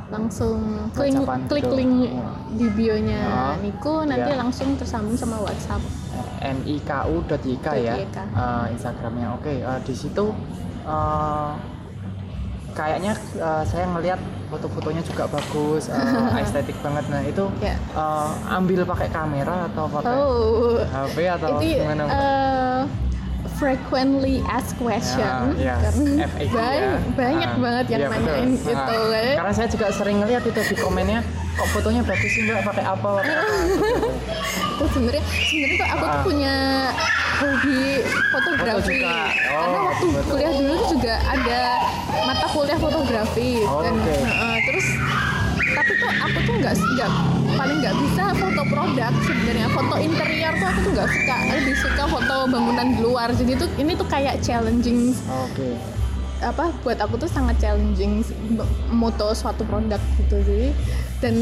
langsung 0.05 0.59
klik 0.93 1.17
WhatsAppan 1.17 1.40
klik 1.49 1.64
gitu. 1.64 1.75
link 1.75 1.95
di 2.55 2.67
bionya 2.71 3.21
Oh, 3.25 3.55
Niku 3.59 3.95
nanti 4.05 4.31
iya. 4.31 4.37
langsung 4.37 4.77
tersambung 4.77 5.17
sama 5.17 5.40
WhatsApp. 5.40 5.81
niku.yk 6.45 7.67
ya 7.81 7.95
eh, 7.97 8.64
Instagramnya 8.71 9.33
oke 9.33 9.49
eh, 9.51 9.81
di 9.81 9.95
situ 9.97 10.29
eh, 10.85 11.51
kayaknya 12.71 13.12
eh, 13.35 13.64
saya 13.64 13.88
ngelihat 13.88 14.21
foto-fotonya 14.51 15.01
juga 15.01 15.25
bagus 15.25 15.88
eh, 15.88 16.37
estetik 16.45 16.77
banget 16.85 17.09
nah 17.09 17.25
itu 17.25 17.49
Ya. 17.59 17.75
eh, 17.75 18.31
ambil 18.53 18.85
pakai 18.85 19.09
kamera 19.09 19.73
atau 19.73 19.88
pakai 19.88 20.14
Oh, 20.14 20.77
HP 20.85 21.17
atau 21.33 21.49
itu 21.59 21.81
gimana 21.81 22.03
Mbak? 22.05 22.21
Frequently 23.55 24.43
asked 24.47 24.75
question 24.77 25.55
Ya, 25.55 25.75
ya, 25.75 25.75
karena 25.85 26.27
FAQ 26.27 26.51
banyak, 26.51 26.83
ya. 26.83 26.99
banyak 27.14 27.49
Ah, 27.49 27.61
banget 27.61 27.87
yang 27.88 28.01
betul. 28.03 28.14
nanyain 28.21 28.49
Ah, 28.49 28.59
gitu 28.61 28.73
kan. 29.07 29.25
Karena 29.35 29.53
saya 29.53 29.69
juga 29.69 29.87
sering 29.90 30.17
ngeliat 30.19 30.43
itu 30.43 30.61
di 30.64 30.77
komennya, 30.77 31.21
kok 31.55 31.69
fotonya 31.71 32.03
bagus 32.03 32.31
sih 32.31 32.43
mbak, 32.43 32.62
pakai 32.64 32.85
apa? 32.85 33.11
Terus 34.75 34.90
sebenarnya 34.95 35.23
sebenarnya 35.23 35.77
tuh 35.77 35.88
aku 35.88 36.05
tuh 36.05 36.11
Ah. 36.11 36.23
punya 36.23 36.55
hobi 37.35 37.79
fotografi 38.29 38.83
juga. 38.93 39.14
Oh, 39.45 39.57
karena 39.57 39.79
waktu 39.85 40.05
betul. 40.09 40.29
kuliah 40.29 40.53
dulu 40.55 40.75
juga 40.88 41.14
ada 41.25 41.61
mata 42.25 42.47
kuliah 42.49 42.79
fotografi 42.79 43.51
Oh, 43.64 43.81
dan 43.81 43.93
oke. 43.93 44.14
Heeh, 44.17 44.57
terus 44.64 44.87
tapi 45.85 46.01
tuh 46.01 46.09
aku 46.16 46.38
tuh 46.49 46.55
nggak 46.64 46.75
nggak 46.81 47.11
paling 47.61 47.79
nggak 47.85 47.97
bisa 48.01 48.25
foto 48.33 48.62
produk 48.73 49.12
sebenarnya 49.20 49.68
foto 49.68 49.94
interior 50.01 50.53
tuh 50.57 50.66
aku 50.73 50.79
tuh 50.81 50.92
nggak 50.97 51.09
suka 51.12 51.37
lebih 51.53 51.77
suka 51.77 52.03
foto 52.09 52.37
bangunan 52.49 52.87
di 52.88 52.99
luar 53.05 53.29
jadi 53.37 53.53
tuh 53.61 53.68
ini 53.77 53.92
tuh 53.92 54.09
kayak 54.09 54.40
challenging 54.40 55.12
Oke. 55.29 55.77
apa 56.40 56.73
buat 56.81 56.97
aku 57.05 57.20
tuh 57.20 57.29
sangat 57.29 57.61
challenging 57.61 58.25
moto 58.88 59.37
suatu 59.37 59.61
produk 59.68 60.01
gitu 60.25 60.40
jadi 60.40 60.73
dan 61.20 61.35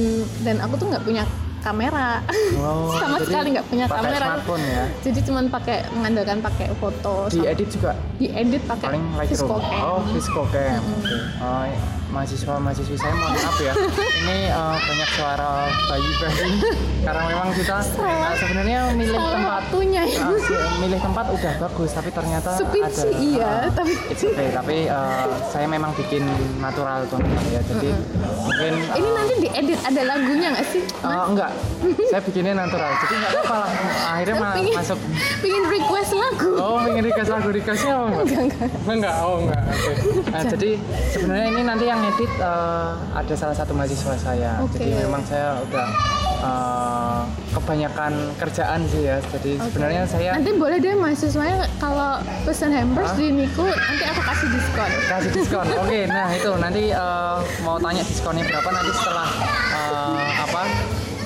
dan 0.42 0.56
aku 0.58 0.74
tuh 0.74 0.90
nggak 0.90 1.06
punya 1.06 1.22
kamera 1.62 2.18
Oh, 2.58 2.90
sama 3.02 3.22
sekali 3.22 3.54
nggak 3.54 3.66
punya 3.70 3.86
pakai 3.86 4.10
kamera 4.10 4.26
ya? 4.58 4.84
jadi 5.06 5.18
cuman 5.22 5.44
pakai 5.54 5.86
mengandalkan 5.94 6.42
pakai 6.42 6.66
foto 6.82 7.30
Di 7.30 7.46
edit 7.46 7.70
juga 7.70 7.94
diedit 8.18 8.66
pakai 8.66 8.90
paling 8.90 9.06
Lightroom. 9.14 9.62
Viscocam. 9.62 9.82
Oh, 9.86 10.00
Viscocam. 10.10 10.82
Oke. 10.82 11.16
Oh, 11.38 12.01
mahasiswa 12.12 12.54
mahasiswi 12.54 12.92
saya 12.94 13.14
mohon 13.14 13.32
maaf 13.32 13.56
ya. 13.58 13.72
Ini 14.22 14.38
eh, 14.46 14.76
banyak 14.78 15.10
suara 15.10 15.50
bayi-bayi 15.86 16.52
karena 17.02 17.22
memang 17.26 17.48
kita 17.50 17.76
eh, 17.80 18.32
sebenarnya 18.36 18.78
milih 18.92 19.16
salah 19.16 19.32
tempat. 19.34 19.52
waktunya 19.58 20.02
sih, 20.04 20.20
milih 20.78 21.00
tempat 21.00 21.26
udah 21.30 21.52
bagus 21.58 21.90
tapi 21.90 22.10
ternyata 22.10 22.50
Sepi 22.54 22.78
ada 22.78 22.92
sih, 22.94 23.12
iya, 23.32 23.48
ah, 23.48 23.70
tapi- 23.72 23.98
it's 24.06 24.22
okay 24.22 24.48
tapi 24.52 24.76
eh, 24.86 25.24
saya 25.48 25.66
memang 25.66 25.90
bikin 25.94 26.22
natural 26.60 27.02
teman-teman 27.06 27.44
ya. 27.50 27.60
Jadi 27.64 27.88
mungkin 28.38 28.72
ini 28.92 29.02
eh, 29.02 29.12
nanti 29.12 29.34
diedit 29.40 29.80
ada 29.80 30.02
lagunya 30.06 30.48
nggak 30.52 30.66
sih? 30.68 30.82
Eh, 30.84 31.24
enggak. 31.26 31.50
Saya 32.06 32.20
bikinnya 32.22 32.54
natural 32.54 32.90
jadi 32.98 33.14
nggak 33.16 33.32
apa-apa 33.34 33.56
lah. 33.58 33.70
Akhirnya 34.12 34.34
ma- 34.36 34.54
Pingin- 34.54 34.76
masuk. 34.76 34.98
pengen 35.40 35.64
request 35.66 36.12
lagu? 36.12 36.50
Oh 36.54 36.78
ingin 36.84 37.02
request 37.02 37.30
lagu 37.30 37.48
requestnya 37.48 37.94
apa 37.96 38.20
enggak 38.20 38.42
enggak. 38.44 38.68
Enggak 38.86 39.16
oh 39.18 39.36
enggak. 39.40 39.62
Oke. 39.64 39.92
Nah, 40.28 40.42
jadi 40.46 40.70
sebenarnya 41.10 41.46
ini 41.48 41.62
nanti 41.64 41.84
yang 41.84 42.00
edit 42.08 42.30
eh, 42.40 42.92
ada 43.14 43.34
salah 43.38 43.56
satu 43.56 43.72
mahasiswa 43.76 44.14
saya 44.18 44.58
Oke. 44.62 44.80
jadi 44.80 45.06
memang 45.06 45.22
saya 45.22 45.58
udah 45.62 45.88
eh, 46.42 47.20
kebanyakan 47.52 48.12
kerjaan 48.40 48.80
sih 48.88 49.06
ya 49.06 49.16
jadi 49.30 49.52
sebenarnya 49.60 50.02
saya 50.08 50.30
nanti 50.34 50.52
boleh 50.56 50.76
deh 50.80 50.94
mahasiswanya 50.96 51.68
kalau 51.78 52.18
pesen 52.42 52.72
hampers 52.72 53.12
Hah? 53.12 53.18
di 53.18 53.26
Niku 53.30 53.66
nanti 53.66 54.04
aku 54.08 54.20
kasih 54.22 54.48
diskon 54.50 54.90
kasih 55.10 55.30
diskon. 55.34 55.66
Oke, 55.82 56.00
nah 56.08 56.28
itu 56.32 56.50
nanti 56.56 56.82
eh, 56.90 57.36
mau 57.62 57.76
tanya 57.78 58.02
diskonnya 58.02 58.44
berapa 58.48 58.68
nanti 58.72 58.92
setelah 58.96 59.28
eh, 59.76 60.28
apa? 60.42 60.62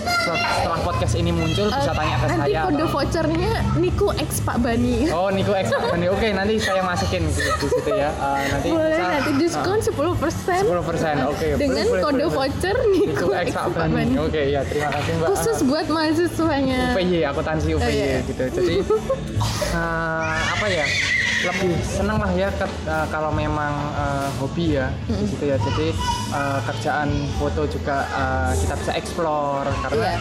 Setelah 0.06 0.80
podcast 0.80 1.14
ini 1.14 1.30
muncul 1.30 1.66
bisa 1.66 1.82
Eh, 1.84 1.94
tanya 1.94 2.16
ke 2.16 2.26
nanti 2.28 2.40
saya. 2.48 2.60
kode 2.64 2.76
atau- 2.76 2.90
vouchernya 2.92 3.52
Niku 3.76 4.08
X 4.12 4.30
Pak 4.40 4.56
Bani 4.58 4.96
Oh, 5.08 5.28
Niko 5.28 5.52
X 5.52 5.66
Bani. 5.72 6.06
Oke, 6.08 6.28
nanti 6.30 6.54
saya 6.56 6.80
masukin 6.80 7.22
di, 7.24 7.32
situ 7.32 7.90
ya. 7.90 8.10
Eh, 8.10 8.44
nanti 8.48 8.68
boleh 8.68 8.90
bisa, 8.92 9.04
nanti 9.08 9.30
diskon 9.36 9.78
10% 9.78 10.62
10%. 10.62 11.16
Oke, 11.26 11.46
dengan 11.54 11.84
boleh, 11.84 11.90
boleh, 11.92 12.02
kode 12.02 12.16
boleh. 12.18 12.32
voucher 12.32 12.76
Niko 12.88 13.06
Niku 13.08 13.28
X 13.32 13.46
Pak 13.48 13.64
Pak 13.64 13.74
Bani. 13.76 13.94
Bani 13.94 14.14
Oke, 14.20 14.42
ya 14.46 14.60
terima 14.62 14.88
kasih 14.90 15.12
Mbak. 15.12 15.28
khusus 15.28 15.58
buat 15.64 15.86
mahasiswanya 15.86 16.80
UPY, 16.92 17.18
akuntansi 17.24 17.66
UPY 17.68 17.82
Oh, 17.82 17.90
iya. 17.90 18.18
gitu. 18.22 18.42
Jadi 18.48 18.74
eh, 19.76 20.36
apa 20.48 20.66
ya? 20.68 20.86
Lebih 21.38 21.72
senang 21.82 22.16
lah 22.16 22.30
ya 22.30 22.48
ke- 22.50 22.64
eh, 22.82 23.06
kalau 23.06 23.28
memang 23.30 23.72
eh, 23.92 24.28
hobi 24.36 24.66
ya 24.74 24.88
di 25.04 25.24
situ 25.26 25.44
ya. 25.44 25.56
Jadi 25.58 25.92
eh, 26.30 26.58
kerjaan 26.64 27.08
foto 27.34 27.66
juga 27.66 27.96
eh, 28.06 28.52
kita 28.56 28.74
bisa 28.74 28.92
explore 28.94 29.68
karena 29.82 30.04
Iya. 30.06 30.18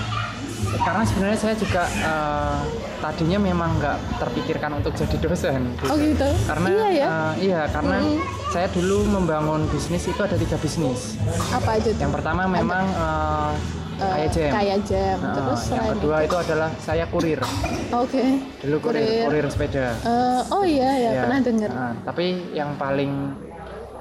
karena 0.77 1.03
sebenarnya 1.03 1.37
saya 1.37 1.55
juga 1.55 1.83
eh, 1.85 2.59
tadinya 2.97 3.39
memang 3.39 3.77
nggak 3.77 3.97
terpikirkan 4.17 4.71
untuk 4.75 4.91
jadi 4.93 5.15
dosen. 5.19 5.61
gitu. 5.71 5.83
oh 5.85 5.95
gitu 5.95 6.29
Karena 6.43 6.67
iya 6.67 6.87
ya 6.91 7.05
eh, 7.05 7.33
iya 7.43 7.61
karena 7.67 7.97
Mm. 7.97 8.19
saya 8.49 8.67
dulu 8.69 9.03
membangun 9.05 9.67
bisnis 9.67 10.03
itu 10.03 10.17
ada 10.17 10.35
tiga 10.35 10.57
bisnis. 10.57 11.15
apa 11.49 11.75
aja 11.75 11.89
tuh 11.89 12.01
Yang 12.01 12.13
pertama 12.13 12.43
memang 12.45 12.85
eh, 12.87 13.51
Eh, 13.95 14.03
kayak 14.03 14.29
jam. 14.29 14.51
kayak 14.51 14.79
jam 14.83 15.17
Nah, 15.17 15.33
terus 15.33 15.61
yang 15.69 15.85
kedua 15.89 16.17
itu 16.21 16.35
adalah 16.37 16.69
saya 16.77 17.05
kurir. 17.07 17.39
oke 17.89 18.23
Dulu 18.59 18.77
kurir, 18.81 19.23
kurir 19.23 19.45
sepeda. 19.47 19.87
Eh, 19.95 20.41
oh 20.49 20.63
iya 20.63 20.89
ya 20.93 21.09
Ya. 21.09 21.21
pernah 21.23 21.39
dengar 21.41 21.69
Nah, 21.71 21.93
tapi 22.03 22.25
yang 22.51 22.75
paling 22.75 23.11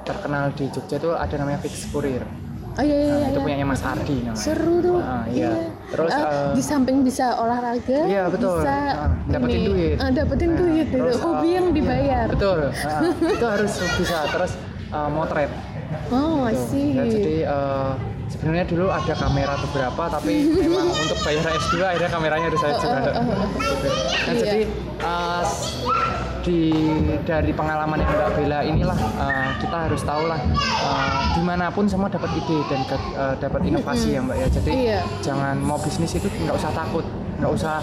terkenal 0.02 0.50
di 0.52 0.66
Jogja 0.68 0.96
itu 0.96 1.10
ada 1.10 1.34
namanya 1.34 1.58
Fix 1.58 1.86
Kurir. 1.88 2.26
oh 2.74 2.82
iya 2.82 2.90
iya, 2.92 3.06
Nah, 3.06 3.18
iya. 3.20 3.28
itu 3.30 3.38
punyanya 3.40 3.64
Mas 3.64 3.82
Ardi 3.82 4.16
namanya. 4.18 4.34
seru 4.36 4.74
tuh 4.80 4.98
Ah, 4.98 5.24
iya. 5.30 5.50
Terus, 5.86 6.10
Eh, 6.10 6.18
eh, 6.18 6.48
di 6.50 6.62
samping 6.64 6.96
bisa 7.00 7.26
olahraga 7.36 8.00
Iya, 8.04 8.22
betul. 8.26 8.58
bisa 8.58 8.74
Ah, 8.98 9.10
dapetin 9.30 9.54
ini, 9.56 9.68
duit. 9.70 9.96
eh, 9.96 10.10
dapetin 10.12 10.48
Nah, 10.48 10.58
duit 10.58 10.86
terus, 10.90 11.16
hobi 11.20 11.46
eh, 11.46 11.52
yang 11.52 11.66
iya, 11.66 11.76
dibayar 11.76 12.26
betul. 12.26 12.58
Nah, 12.66 13.00
itu 13.36 13.46
harus 13.46 13.72
bisa. 13.94 14.18
Terus 14.26 14.52
eh, 14.90 15.08
motret. 15.08 15.50
oh 16.10 16.18
Gitu. 16.18 16.42
masih 16.42 16.86
Ya, 16.90 17.04
jadi 17.06 17.34
eh, 17.46 17.90
sebenarnya 18.34 18.66
dulu 18.66 18.90
ada 18.90 19.14
kamera 19.14 19.54
beberapa 19.60 20.02
tapi 20.10 20.32
memang 20.50 20.90
untuk 21.04 21.18
bayar 21.20 21.46
S2 21.46 21.78
akhirnya 21.78 22.10
kameranya 22.10 22.46
harus 22.48 22.58
saya 22.58 22.74
jual. 22.76 22.98
Nah, 22.98 24.34
jadi 24.34 24.60
s- 25.40 25.78
di 26.42 26.76
dari 27.24 27.50
pengalaman 27.50 27.96
yang 27.96 28.10
Mbak 28.10 28.30
Bella 28.34 28.58
inilah 28.62 28.98
eh, 28.98 29.48
kita 29.58 29.76
harus 29.88 30.02
tahu 30.02 30.26
lah 30.26 30.36
eh, 30.36 31.08
di 31.32 31.42
mana 31.42 31.70
pun 31.70 31.86
semua 31.86 32.06
dapat 32.06 32.28
ide 32.34 32.58
dan 32.66 32.82
ke- 32.84 33.00
eh, 33.14 33.34
dapat 33.38 33.60
inovasi 33.62 34.08
ya 34.10 34.20
Mbak 34.20 34.36
ya. 34.36 34.48
Jadi 34.52 34.70
Iya. 34.82 35.00
jangan 35.22 35.56
mau 35.56 35.78
bisnis 35.78 36.12
itu 36.12 36.26
nggak 36.28 36.52
usah 36.54 36.70
takut, 36.70 37.06
nggak 37.38 37.48
usah 37.50 37.80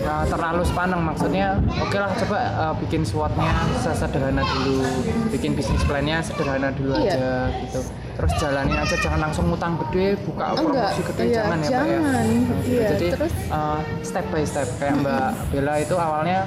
eh, 0.00 0.24
terlalu 0.26 0.62
sepaneng. 0.64 1.00
Maksudnya 1.04 1.46
oke 1.78 1.94
lah 1.94 2.10
coba 2.16 2.38
eh, 2.40 2.74
bikin 2.80 3.04
SWOT-nya 3.04 3.52
sesederhana 3.78 4.42
dulu, 4.48 4.82
bikin 5.30 5.52
bisnis 5.52 5.84
plan-nya 5.84 6.18
sederhana 6.18 6.72
dulu 6.72 6.96
Iya. 6.96 7.14
aja 7.14 7.30
gitu. 7.62 7.80
Terus 8.20 8.36
jalanin 8.36 8.76
aja, 8.76 8.96
jangan 9.00 9.20
langsung 9.22 9.48
ngutang 9.48 9.80
gede, 9.80 10.12
buka 10.20 10.52
Enggak, 10.52 10.60
promosi 10.92 11.00
gede, 11.02 11.22
iya, 11.24 11.34
jangan 11.34 11.56
ya 11.56 11.56
Mbak 11.56 11.64
ya. 11.64 11.72
jangan. 11.72 12.26
Iya, 12.60 12.88
Jadi 12.92 13.06
terus- 13.10 13.36
eh, 13.48 13.78
step 14.02 14.26
by 14.28 14.44
step 14.44 14.68
kayak 14.76 14.94
Mbak 15.00 15.28
Bella 15.48 15.74
itu 15.78 15.94
awalnya 15.96 16.38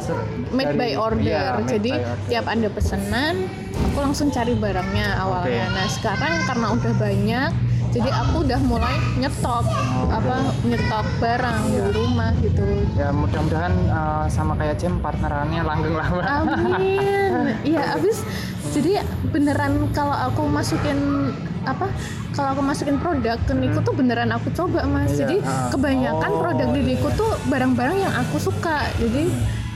se- 0.00 0.18
made 0.50 0.74
by 0.74 0.90
dari- 0.90 0.98
order. 0.98 1.22
iya, 1.24 1.44
made 1.54 1.70
Jadi 1.70 1.90
by 1.92 2.02
order. 2.02 2.26
tiap 2.26 2.46
ada 2.48 2.68
pesanan, 2.68 3.34
aku 3.80 3.98
langsung 4.00 4.28
cari 4.28 4.54
barangnya 4.54 5.06
awalnya. 5.16 5.64
Oke. 5.64 5.72
Nah 5.72 5.86
sekarang 5.88 6.32
karena 6.42 6.66
udah 6.72 6.92
banyak, 6.96 7.50
jadi 7.90 8.10
aku 8.12 8.36
udah 8.42 8.60
mulai 8.60 8.94
nyetok 9.16 9.64
apa 10.10 10.36
nyetok 10.64 11.06
barang 11.16 11.60
Iya. 11.64 11.70
di 11.70 11.90
rumah 11.94 12.30
gitu. 12.36 12.64
ya 12.94 13.08
mudah-mudahan 13.10 13.70
eh, 13.70 14.26
sama 14.28 14.54
kayak 14.54 14.76
Jem 14.76 14.98
partnerannya 14.98 15.62
langgeng 15.62 15.94
lah. 15.94 16.08
Amin. 16.42 17.54
Iya, 17.70 17.94
abis 17.94 18.26
jadi 18.74 18.92
beneran 19.30 19.86
kalau 19.94 20.12
aku 20.12 20.50
masukin 20.50 21.30
apa? 21.62 21.86
Kalau 22.34 22.58
aku 22.58 22.62
masukin 22.66 22.98
produk 22.98 23.38
ke 23.46 23.54
Niku 23.54 23.78
tuh 23.80 23.94
beneran 23.94 24.34
aku 24.34 24.50
coba 24.50 24.82
mas. 24.84 25.14
Iya, 25.14 25.24
Jadi 25.24 25.36
ah. 25.46 25.70
kebanyakan 25.70 26.30
Oh, 26.34 26.40
produk 26.42 26.68
di 26.74 26.80
iya. 26.82 26.88
Niku 26.92 27.08
tuh 27.14 27.30
barang-barang 27.46 27.96
yang 28.02 28.14
aku 28.18 28.42
suka. 28.42 28.82
Jadi 28.98 29.30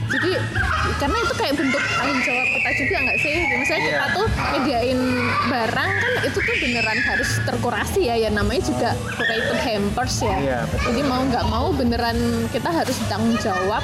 jadi 0.09 0.31
karena 0.97 1.17
itu 1.21 1.33
kayak 1.37 1.53
bentuk 1.53 1.83
tanggung 1.85 2.21
jawab 2.25 2.47
kita 2.49 2.69
juga 2.75 2.95
nggak 2.97 3.17
sih? 3.21 3.35
Misalnya 3.55 3.79
Iya. 3.79 3.93
kita 3.93 4.07
tuh 4.11 4.27
nyediain 4.51 4.99
barang 5.47 5.91
kan 5.95 6.13
itu 6.25 6.39
tuh 6.41 6.55
beneran 6.59 6.99
harus 7.05 7.29
terkurasi 7.47 8.01
ya. 8.09 8.15
Ya 8.19 8.29
namanya 8.29 8.61
juga 8.67 8.89
curated 9.15 9.59
hampers 9.63 10.15
ya. 10.19 10.35
Iya, 10.35 10.59
betul. 10.67 10.85
Jadi 10.91 11.01
mau 11.07 11.21
nggak 11.23 11.45
mau 11.47 11.67
beneran 11.71 12.17
kita 12.51 12.69
harus 12.69 12.97
tanggung 13.07 13.37
jawab 13.39 13.81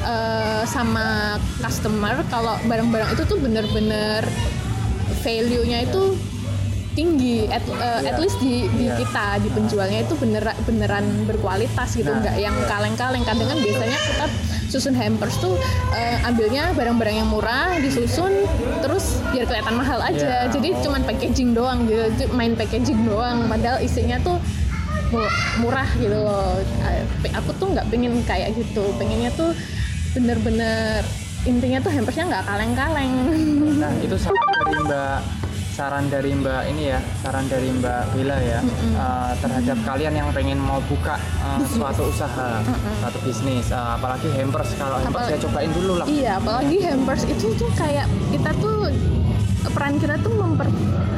eh, 0.00 0.62
sama 0.64 1.36
customer 1.58 2.22
kalau 2.26 2.54
barang-barang 2.64 3.10
itu 3.12 3.22
tuh 3.24 3.38
bener-bener 3.38 4.22
value-nya 5.20 5.84
itu 5.84 6.14
tinggi 6.92 7.46
at, 7.46 7.62
uh, 7.70 8.02
Iya. 8.02 8.10
at 8.10 8.18
least 8.18 8.42
di, 8.42 8.66
di 8.68 8.90
Iya. 8.90 8.98
kita 8.98 9.38
di 9.38 9.48
penjualnya 9.48 10.02
itu 10.02 10.18
beneran 10.18 10.56
beneran 10.66 11.06
berkualitas 11.24 11.94
gitu 11.94 12.10
Nah, 12.10 12.18
nggak 12.18 12.36
yang 12.36 12.50
iya. 12.52 12.66
kaleng-kaleng 12.66 13.22
kadang 13.22 13.46
kan 13.46 13.54
biasanya 13.56 13.98
kita 14.00 14.26
susun 14.66 14.92
hampers 14.92 15.38
tuh 15.38 15.54
uh, 15.88 16.26
ambilnya 16.26 16.74
barang-barang 16.74 17.16
yang 17.16 17.30
murah 17.30 17.78
disusun 17.78 18.42
terus 18.82 19.22
biar 19.30 19.46
kelihatan 19.46 19.78
mahal 19.78 20.02
aja 20.02 20.50
Iya. 20.50 20.50
jadi 20.50 20.68
Oh. 20.74 20.80
cuman 20.84 21.06
packaging 21.06 21.54
doang 21.54 21.86
gitu 21.86 22.02
main 22.32 22.58
packaging 22.58 23.06
doang 23.06 23.46
padahal 23.46 23.78
isinya 23.78 24.18
tuh 24.18 24.42
mu- 25.08 25.34
murah 25.60 25.86
gitu 25.94 26.18
loh 26.18 26.58
Uh, 26.82 27.02
aku 27.30 27.50
tuh 27.54 27.70
nggak 27.70 27.86
pengen 27.88 28.18
kayak 28.24 28.50
gitu 28.52 28.90
pengennya 28.98 29.30
tuh 29.32 29.54
bener-bener 30.10 31.04
intinya 31.44 31.78
tuh 31.78 31.90
hampersnya 31.90 32.24
nggak 32.26 32.44
kaleng-kaleng 32.44 33.12
Nah, 33.78 33.92
itu 33.98 34.16
saran 34.18 34.34
dari 34.50 34.74
Mbak 34.80 35.18
saran 35.70 36.10
dari 36.10 36.30
Mbak 36.34 36.62
ini 36.68 36.90
ya, 36.90 36.98
saran 37.22 37.46
dari 37.46 37.70
Mbak 37.70 38.02
Bella 38.10 38.34
ya 38.36 38.58
eh, 38.90 39.32
terhadap 39.38 39.78
kalian 39.86 40.10
yang 40.12 40.28
pengen 40.34 40.58
mau 40.58 40.82
buka 40.82 41.14
eh, 41.14 41.62
suatu 41.70 42.10
usaha, 42.10 42.58
suatu 42.98 43.18
bisnis, 43.22 43.70
eh, 43.70 43.78
apalagi 43.94 44.26
hampers. 44.34 44.74
Kalau 44.74 44.98
hampers 44.98 45.30
Apalagi- 45.30 45.38
ya 45.38 45.46
cobain 45.46 45.70
dulu 45.70 45.92
lah. 45.94 46.06
Iya, 46.10 46.32
apalagi 46.36 46.76
hampers 46.82 47.22
itu 47.24 47.54
tuh 47.54 47.70
kayak 47.78 48.10
kita 48.28 48.50
tuh 48.58 48.90
peran 49.70 49.94
kita 49.96 50.18
tuh 50.18 50.34
memper 50.34 50.66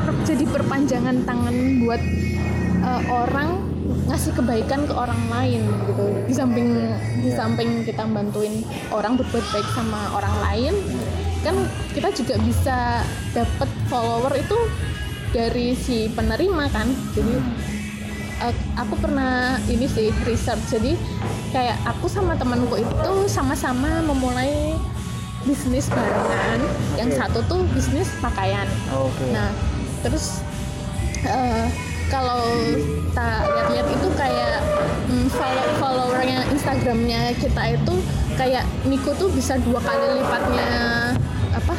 per- 0.05 0.20
jadi 0.24 0.44
perpanjangan 0.44 1.16
tangan 1.24 1.55
buat 1.81 2.03
uh, 2.83 3.03
orang 3.09 3.48
ngasih 4.11 4.35
kebaikan 4.35 4.85
ke 4.85 4.92
orang 4.92 5.23
lain 5.31 5.62
gitu. 5.87 6.05
Di 6.27 6.35
samping 6.35 6.68
di 7.23 7.31
Iya. 7.31 7.37
samping 7.38 7.87
kita 7.87 8.03
bantuin 8.11 8.66
orang 8.90 9.14
berbuat 9.14 9.44
baik 9.55 9.68
sama 9.70 10.11
orang 10.18 10.35
lain, 10.51 10.75
kan 11.46 11.55
kita 11.94 12.11
juga 12.11 12.35
bisa 12.42 13.07
dapat 13.31 13.70
follower 13.87 14.35
itu 14.35 14.59
dari 15.31 15.79
si 15.79 16.11
penerima 16.11 16.66
kan. 16.75 16.90
Jadi 17.14 17.35
uh, 18.42 18.55
aku 18.81 18.94
pernah 18.99 19.61
ini 19.68 19.87
sih 19.87 20.11
research 20.25 20.64
jadi 20.73 20.96
kayak 21.53 21.77
aku 21.87 22.09
sama 22.09 22.35
temanku 22.35 22.81
itu 22.81 23.12
sama-sama 23.29 24.01
memulai 24.03 24.75
bisnis 25.44 25.88
barengan 25.88 26.61
yang 27.01 27.09
Oke. 27.09 27.16
satu 27.16 27.38
tuh 27.49 27.61
bisnis 27.73 28.09
pakaian 28.20 28.68
Oke. 28.92 29.25
nah 29.33 29.49
terus 30.05 30.44
uh, 31.25 31.64
kalau 32.11 32.42
tak 33.14 33.46
lihat-lihat 33.46 33.88
itu 33.88 34.09
kayak 34.18 34.59
mm, 35.09 35.27
follow 35.31 35.66
followernya 35.79 36.38
Instagramnya 36.51 37.33
kita 37.38 37.62
itu 37.79 37.94
kayak 38.35 38.64
Niko 38.85 39.14
tuh 39.14 39.31
bisa 39.31 39.57
dua 39.62 39.79
kali 39.79 40.18
lipatnya 40.18 40.70
apa 41.51 41.75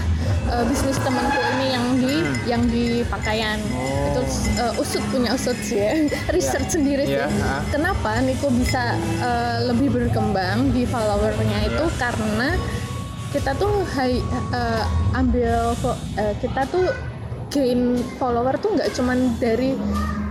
uh, 0.52 0.64
bisnis 0.68 1.00
temanku 1.00 1.40
ini 1.56 1.68
yang 1.72 1.86
di 1.96 2.14
yang 2.48 2.64
di 2.68 2.86
pakaian 3.08 3.60
Oh. 3.72 4.12
itu 4.12 4.22
uh, 4.60 4.82
usut 4.82 5.04
punya 5.12 5.32
usut 5.32 5.56
sih 5.64 5.80
ya 5.80 5.96
research 6.36 6.76
sendiri 6.76 7.08
Iya, 7.08 7.28
sih 7.32 7.40
ha. 7.40 7.64
kenapa 7.72 8.20
Niko 8.20 8.52
bisa 8.52 8.96
uh, 9.24 9.58
lebih 9.72 9.92
berkembang 9.96 10.76
di 10.76 10.84
followernya 10.84 11.72
itu 11.72 11.86
Iya. 11.88 11.98
karena 12.00 12.50
kita 13.32 13.56
tuh 13.56 13.88
hai, 13.96 14.20
uh, 14.52 14.84
ambil 15.16 15.72
uh, 15.72 15.96
kita 16.44 16.68
tuh 16.68 16.92
gain 17.52 18.00
follower 18.20 18.56
tuh 18.60 18.76
nggak 18.76 18.92
cuman 18.96 19.36
dari 19.40 19.76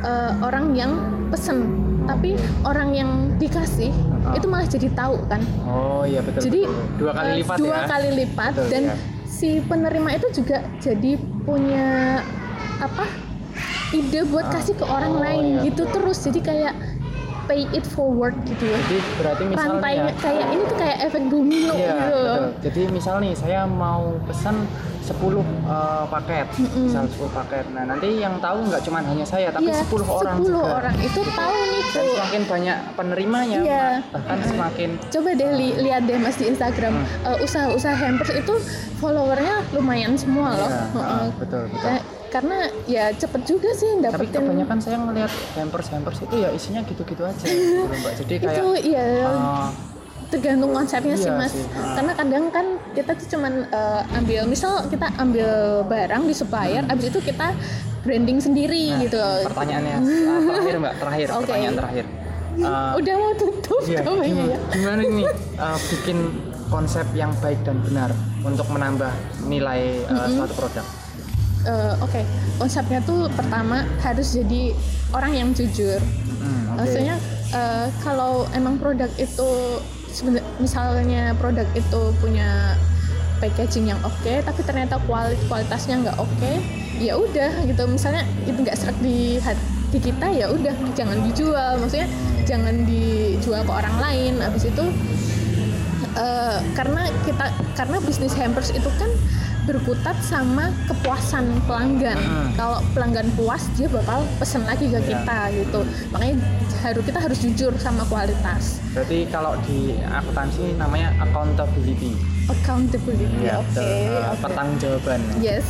uh, 0.02 0.32
orang 0.40 0.72
yang 0.72 0.92
pesen 1.28 1.76
tapi 2.04 2.34
orang 2.62 2.90
yang 2.90 3.10
dikasih 3.36 3.92
Ah. 4.20 4.36
itu 4.36 4.44
malah 4.44 4.68
jadi 4.68 4.92
tahu 4.92 5.16
kan 5.26 5.40
Oh 5.64 6.04
iya 6.04 6.20
betul. 6.20 6.44
jadi 6.44 6.60
betul. 6.62 6.84
dua 6.98 7.12
kali 7.14 7.24
uh, 7.26 7.36
lipat 7.40 7.56
dua 7.56 7.72
ya. 7.72 7.80
kali 7.88 8.08
lipat 8.14 8.52
Betul, 8.52 8.68
dan 8.68 8.82
ya. 8.84 8.94
si 9.24 9.48
penerima 9.62 10.08
itu 10.12 10.26
juga 10.34 10.56
jadi 10.76 11.12
punya 11.40 11.88
apa 12.78 13.04
ide 13.90 14.20
buat 14.24 14.44
Ah. 14.44 14.52
kasih 14.52 14.76
ke 14.76 14.84
orang 14.84 15.14
Oh, 15.14 15.20
lain 15.20 15.44
iya, 15.56 15.60
gitu 15.66 15.82
betul. 15.82 15.94
terus 15.96 16.18
jadi 16.20 16.40
kayak 16.42 16.74
pay 17.42 17.64
it 17.70 17.84
forward 17.84 18.34
gitu 18.44 18.64
ya 18.64 18.78
Jadi 18.80 18.96
berarti 19.14 19.42
misalnya 19.44 19.72
rantainya 19.74 20.12
kayak 20.16 20.46
ini 20.48 20.62
tuh 20.62 20.76
kayak 20.76 20.98
efek 21.02 21.22
domino 21.26 21.72
Iya, 21.72 21.88
gitu 21.90 22.04
betul. 22.10 22.42
Jadi 22.60 22.80
misal 22.90 23.14
nih 23.18 23.34
saya 23.34 23.60
mau 23.64 24.02
pesan 24.24 24.56
10 25.00 25.16
eh, 25.42 26.04
paket, 26.06 26.46
misal 26.76 27.02
10 27.04 27.32
paket. 27.32 27.64
Nah, 27.68 27.82
nanti 27.84 28.08
yang 28.16 28.38
tahu 28.38 28.62
nggak 28.62 28.78
cuma 28.80 29.00
hanya 29.00 29.24
saya, 29.24 29.50
tapi 29.50 29.66
Iya, 29.66 29.82
10 29.82 30.06
orang 30.06 30.36
10 30.38 30.46
juga. 30.46 30.70
orang 30.72 30.96
itu 31.00 31.20
tahu 31.26 31.54
nih 31.56 31.80
Dan 31.82 31.90
tuh 31.90 32.04
semakin 32.12 32.42
banyak 32.46 32.76
penerimanya, 32.94 33.58
Iya. 33.58 33.86
bahkan 34.06 34.38
semakin 34.44 34.88
coba 35.02 35.28
deh 35.32 35.50
li- 35.52 35.78
lihat 35.80 36.02
deh 36.04 36.14
mas 36.16 36.36
di 36.36 36.46
Instagram 36.46 36.92
Hmm. 36.92 37.26
Eh, 37.26 37.38
usaha-usaha 37.40 37.96
hampers 37.96 38.30
itu 38.30 38.54
followernya 38.96 39.66
lumayan 39.72 40.14
semua 40.14 40.52
loh 40.52 40.68
Iya, 40.68 40.84
Heeh. 40.92 41.18
ah, 41.18 41.28
betul, 41.34 41.62
betul. 41.66 41.80
Ka- 41.82 42.04
karena 42.30 42.58
ya 42.86 43.10
cepet 43.10 43.42
juga 43.42 43.70
sih 43.74 43.98
tapi 43.98 44.30
dapetin 44.30 44.42
kebanyakan 44.46 44.78
saya 44.78 44.96
ngelihat 45.02 45.32
hampers 45.58 45.86
hampers 45.90 46.18
itu 46.22 46.34
ya 46.38 46.48
isinya 46.54 46.80
gitu-gitu 46.86 47.22
aja 47.26 47.44
gitu 47.50 47.84
mbak. 47.84 48.12
Jadi 48.22 48.34
kayak 48.38 48.54
itu 48.56 48.68
iya. 48.86 49.06
eh, 49.26 49.68
tergantung 50.30 50.70
konsepnya 50.70 51.18
sih 51.18 51.26
Iya 51.26 51.34
mas. 51.42 51.50
sih, 51.50 51.66
karena 51.74 52.12
kadang 52.14 52.44
kan 52.54 52.66
kita 52.94 53.12
tuh 53.18 53.26
cuman 53.34 53.52
eh, 53.66 54.02
ambil 54.14 54.40
misal 54.46 54.72
kita 54.86 55.06
ambil 55.18 55.50
barang 55.84 56.22
di 56.24 56.34
supplier 56.34 56.86
abis 56.86 57.10
itu 57.10 57.18
kita 57.20 57.50
branding 58.00 58.38
sendiri 58.38 58.80
Hmm. 58.80 58.94
nah, 58.96 59.02
gitu. 59.04 59.20
pertanyaannya. 59.50 59.96
Ah, 60.30 60.40
terakhir 60.46 60.74
mbak 60.78 60.94
terakhir 60.96 61.26
Oke. 61.28 61.38
pertanyaan 61.44 61.74
terakhir. 61.76 62.04
Eh, 62.50 62.92
udah 62.98 63.14
mau 63.14 63.32
tutup 63.34 63.80
iya, 63.86 64.02
gimana, 64.02 64.22
ya. 64.26 64.58
gimana 64.74 65.02
nih 65.06 65.26
eh, 65.66 65.78
bikin 65.90 66.18
konsep 66.66 67.06
yang 67.14 67.30
baik 67.38 67.58
dan 67.66 67.78
benar 67.82 68.10
untuk 68.42 68.66
menambah 68.70 69.10
nilai 69.46 70.02
eh, 70.02 70.26
suatu 70.30 70.54
produk 70.54 70.86
Eh, 71.60 71.94
oke 72.00 72.24
konsepnya 72.56 73.04
tuh 73.04 73.28
pertama 73.36 73.84
harus 74.00 74.32
jadi 74.32 74.72
orang 75.12 75.32
yang 75.36 75.48
jujur. 75.52 76.00
Hmm, 76.40 76.72
oke. 76.72 76.88
maksudnya 76.88 77.16
eh, 77.52 77.86
kalau 78.00 78.48
emang 78.56 78.80
produk 78.80 79.12
itu 79.20 79.50
misalnya 80.56 81.36
produk 81.36 81.68
itu 81.76 82.00
punya 82.18 82.74
packaging 83.44 83.92
yang 83.92 84.00
oke 84.04 84.32
tapi 84.44 84.60
ternyata 84.64 85.00
kuali- 85.04 85.38
kualitasnya 85.52 86.00
nggak 86.00 86.16
oke 86.16 86.52
ya 86.96 87.20
udah 87.20 87.52
gitu. 87.68 87.82
Misalnya 87.84 88.24
itu 88.48 88.56
nggak 88.56 88.76
serak 88.80 88.96
di 89.04 89.36
hati 89.44 89.98
kita 90.00 90.32
ya 90.32 90.48
udah 90.48 90.72
jangan 90.96 91.20
dijual. 91.28 91.76
Maksudnya 91.76 92.08
jangan 92.48 92.88
dijual 92.88 93.60
ke 93.68 93.72
orang 93.72 93.96
lain. 94.00 94.32
Habis 94.40 94.64
itu 94.72 94.84
eh, 96.16 96.58
karena 96.72 97.04
kita 97.28 97.52
karena 97.76 97.96
bisnis 98.00 98.32
hampers 98.32 98.72
itu 98.72 98.88
kan 98.96 99.12
berkutat 99.70 100.18
sama 100.20 100.66
kepuasan 100.84 101.46
pelanggan. 101.62 102.18
Hmm. 102.18 102.50
Kalau 102.52 102.82
pelanggan 102.90 103.30
puas 103.32 103.62
dia 103.72 103.86
bakal 103.86 104.26
pesen 104.36 104.62
lagi 104.64 104.84
ke 104.84 104.98
Iya. 104.98 105.06
kita 105.08 105.38
gitu. 105.54 105.80
Makanya 106.10 106.34
harus 106.80 107.02
kita 107.04 107.18
harus 107.20 107.38
jujur 107.38 107.72
sama 107.76 108.02
kualitas. 108.04 108.82
berarti 108.90 109.22
kalau 109.28 109.54
di 109.62 109.94
akuntansi 110.02 110.74
namanya 110.74 111.14
accountability 111.20 112.10
Accountability. 112.44 113.38
ya 113.40 113.62
Oke. 113.62 113.70
betul. 113.70 113.86
Eh, 113.86 114.18
oke. 114.26 114.38
pertanggungjawaban 114.42 115.20
Yes. 115.38 115.62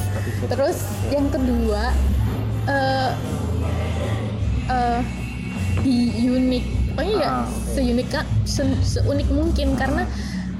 Terus 0.46 0.78
yang 1.10 1.28
kedua 1.28 1.92
eh 2.66 3.10
eh, 4.66 5.00
be 5.78 5.94
unique. 6.16 6.64
Oh 6.96 7.04
iya, 7.04 7.28
Ah, 7.30 7.44
oke. 7.44 7.76
seunik 7.76 8.08
se- 8.44 8.80
seunik 8.82 9.28
mungkin 9.28 9.72
karena 9.74 10.04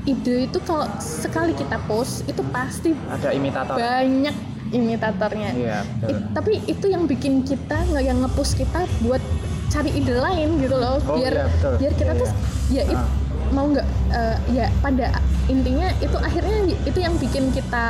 ide 0.03 0.47
itu 0.47 0.59
kalau 0.61 0.89
sekali 0.99 1.53
kita 1.53 1.77
post 1.85 2.25
itu 2.25 2.41
pasti 2.47 2.97
ada 3.07 3.31
imitator 3.31 3.75
banyak 3.75 4.37
imitatornya. 4.71 5.51
iya 5.53 5.79
betul. 5.99 6.09
It- 6.11 6.25
tapi 6.33 6.53
itu 6.65 6.87
yang 6.87 7.05
bikin 7.05 7.43
kita 7.43 7.85
nggak 7.85 8.01
yang 8.03 8.19
ngepush 8.21 8.55
kita 8.55 8.81
buat 9.01 9.21
cari 9.67 9.91
ide 9.93 10.15
lain 10.15 10.59
gitu 10.59 10.75
loh 10.75 10.99
Oh, 11.05 11.15
biar 11.17 11.33
iya, 11.33 11.45
betul. 11.49 11.73
biar 11.77 11.93
kita 11.95 12.13
Iya, 12.13 12.21
tuh 12.21 12.29
ya 12.71 12.83
it- 12.85 12.97
Ah. 12.97 13.09
mau 13.51 13.67
nggak 13.67 13.87
eh, 14.11 14.37
ya 14.53 14.67
pada 14.79 15.07
intinya 15.47 15.91
itu 15.97 16.17
akhirnya 16.17 16.57
itu 16.81 16.99
yang 16.99 17.15
bikin 17.17 17.51
kita 17.51 17.87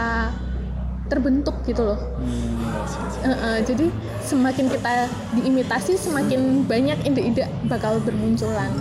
terbentuk 1.07 1.57
gitu 1.65 1.83
loh 1.85 2.01
Hmm, 2.17 2.65
iya. 3.21 3.27
Eh, 3.27 3.37
eh, 3.37 3.59
jadi 3.63 3.87
semakin 4.23 4.67
kita 4.69 4.93
diimitasi 5.35 5.93
semakin 5.97 6.41
banyak 6.65 6.97
ide-ide 7.03 7.45
bakal 7.67 8.01
bermunculan 8.01 8.73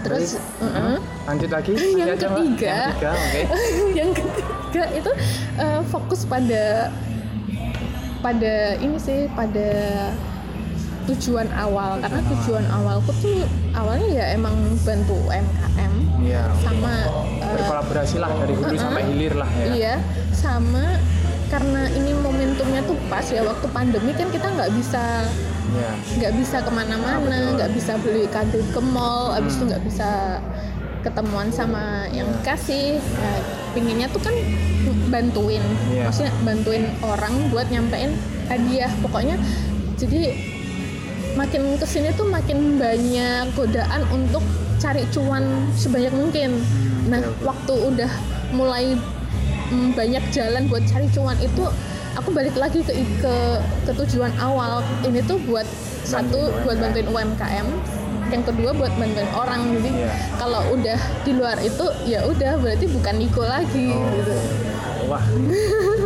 terus 0.00 0.36
Jadi, 0.36 0.64
eh, 0.64 0.78
eh. 0.80 0.98
lanjut 1.28 1.50
lagi 1.52 1.72
Yang 1.76 1.92
Lanjut 1.92 2.08
aja, 2.16 2.26
Mbak. 2.26 2.40
ketiga. 2.40 2.74
yang 2.74 2.90
ketiga 2.90 3.10
oke 3.12 3.42
yang 3.98 4.10
ketiga 4.16 4.84
itu 4.96 5.12
eh, 5.60 5.80
fokus 5.88 6.20
pada 6.24 6.64
pada 8.20 8.54
ini 8.76 8.96
sih 9.00 9.26
pada 9.32 9.68
tujuan 11.08 11.48
awal 11.56 11.98
karena 12.04 12.20
Tujuan 12.22 12.62
tujuan 12.62 12.64
awalku 12.70 13.10
tuh 13.18 13.42
awalnya 13.72 14.08
ya 14.12 14.24
emang 14.36 14.54
bantu 14.84 15.16
UMKM 15.26 15.92
iya 16.20 16.44
sama 16.60 16.92
eh, 17.40 17.54
berkolaborasi 17.56 18.16
lah 18.20 18.30
dari 18.36 18.52
hulu 18.54 18.68
uh-uh. 18.68 18.78
sampai 18.78 19.02
hilir 19.08 19.34
lah 19.34 19.48
ya 19.56 19.66
iya 19.72 19.94
sama 20.36 21.00
karena 21.50 21.90
ini 21.98 22.14
momentumnya 22.14 22.84
tuh 22.86 22.94
pas 23.10 23.26
ya 23.26 23.42
waktu 23.42 23.66
pandemi 23.74 24.14
kan 24.14 24.30
kita 24.30 24.46
nggak 24.54 24.70
bisa 24.76 25.26
Iya. 25.70 25.92
nggak 26.18 26.32
bisa 26.36 26.56
ke 26.60 26.70
mana-mana 26.70 27.22
betul. 27.22 27.54
nggak 27.56 27.70
bisa 27.72 27.92
beli 27.98 28.24
kado 28.26 28.58
ke 28.60 28.80
mall 28.82 29.30
abis 29.32 29.54
itu 29.54 29.62
Hmm. 29.62 29.70
nggak 29.70 29.82
bisa 29.84 30.08
ketemuan 31.00 31.48
sama 31.48 32.04
yang 32.10 32.28
Iya. 32.28 32.34
dikasih 32.36 32.88
Nah, 33.00 33.40
pinginnya 33.72 34.06
tuh 34.10 34.20
kan 34.20 34.34
bantuin 35.08 35.62
Iya. 35.88 36.06
maksudnya 36.06 36.32
bantuin 36.42 36.84
orang 37.00 37.34
buat 37.48 37.66
nyampein 37.68 38.14
hadiah 38.46 38.90
pokoknya 39.00 39.38
jadi 39.94 40.34
makin 41.32 41.78
ke 41.78 41.86
sini 41.86 42.10
tuh 42.12 42.26
makin 42.26 42.76
banyak 42.76 43.46
godaan 43.54 44.02
untuk 44.10 44.42
cari 44.76 45.06
cuan 45.08 45.44
sebanyak 45.72 46.10
mungkin 46.10 46.58
nah 47.06 47.18
oke, 47.18 47.30
oke. 47.30 47.42
waktu 47.46 47.74
udah 47.86 48.10
mulai 48.50 48.98
mm, 49.70 49.94
banyak 49.94 50.24
jalan 50.30 50.66
buat 50.66 50.82
cari 50.84 51.06
cuan 51.08 51.38
itu 51.38 51.64
aku 52.14 52.30
balik 52.30 52.56
lagi 52.56 52.82
ke 52.82 52.92
ke, 53.20 53.34
ke 53.86 53.92
tujuan 54.04 54.32
awal 54.38 54.82
ini 55.02 55.22
tuh 55.22 55.38
buat 55.44 55.66
satu 56.02 56.50
Bantuin 56.50 56.64
buat 56.64 56.76
UMKM. 56.76 56.82
bantuin 56.82 57.08
UMKM 57.08 57.66
yang 58.30 58.44
kedua 58.46 58.70
buat 58.70 58.92
bantuin 58.94 59.30
orang 59.34 59.60
jadi 59.74 59.90
Iya. 59.90 60.10
kalau 60.38 60.62
udah 60.70 60.98
di 61.26 61.32
luar 61.34 61.58
itu 61.58 61.86
ya 62.06 62.22
udah 62.24 62.52
berarti 62.58 62.86
bukan 62.86 63.14
Niko 63.18 63.42
lagi 63.42 63.90
Oh. 63.90 64.06
gitu 64.14 64.34
Wah, 65.10 65.24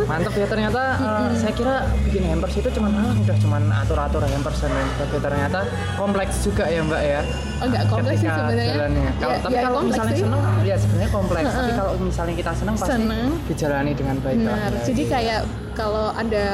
mantap 0.03 0.33
ya 0.33 0.47
ternyata. 0.47 0.81
eh, 0.97 1.29
saya 1.37 1.53
kira 1.53 1.75
bikin 2.01 2.25
hampers 2.25 2.57
itu 2.57 2.69
cuman 2.71 2.89
ah, 2.91 3.13
udah 3.15 3.37
cuman 3.37 3.61
atur-atur 3.77 4.25
hampers 4.25 4.57
dan 4.59 4.71
lain 4.71 4.87
sebagainya. 4.91 5.21
Ternyata 5.21 5.59
kompleks 5.95 6.35
juga 6.41 6.65
ya 6.65 6.81
Mbak 6.81 7.01
ya. 7.03 7.21
Oh, 7.55 7.65
nggak 7.67 7.83
kompleks 7.85 8.17
sih 8.17 8.27
sebenarnya. 8.27 8.73
jalannya. 8.73 9.09
Kalau 9.15 9.29
Ya- 9.29 9.39
tapi 9.39 9.53
ya 9.53 9.61
kalau 9.61 9.79
misalnya 9.83 10.11
sih. 10.11 10.23
seneng, 10.25 10.41
ya 10.63 10.75
sebenarnya 10.75 11.11
kompleks. 11.11 11.45
Tapi 11.47 11.71
kalau 11.71 11.91
misalnya 12.01 12.35
kita 12.35 12.51
seneng 12.51 12.75
pasti 12.75 12.91
Seneng. 12.91 13.27
dijalani 13.45 13.91
dengan 13.93 14.15
baik. 14.19 14.37
benar 14.37 14.57
Ya, 14.67 14.81
jadi 14.83 14.99
gitu. 14.99 15.13
kayak 15.13 15.39
kalau 15.71 16.05
ada 16.11 16.45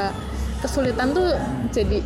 kesulitan 0.60 1.08
tuh 1.10 1.28
juga 1.70 1.98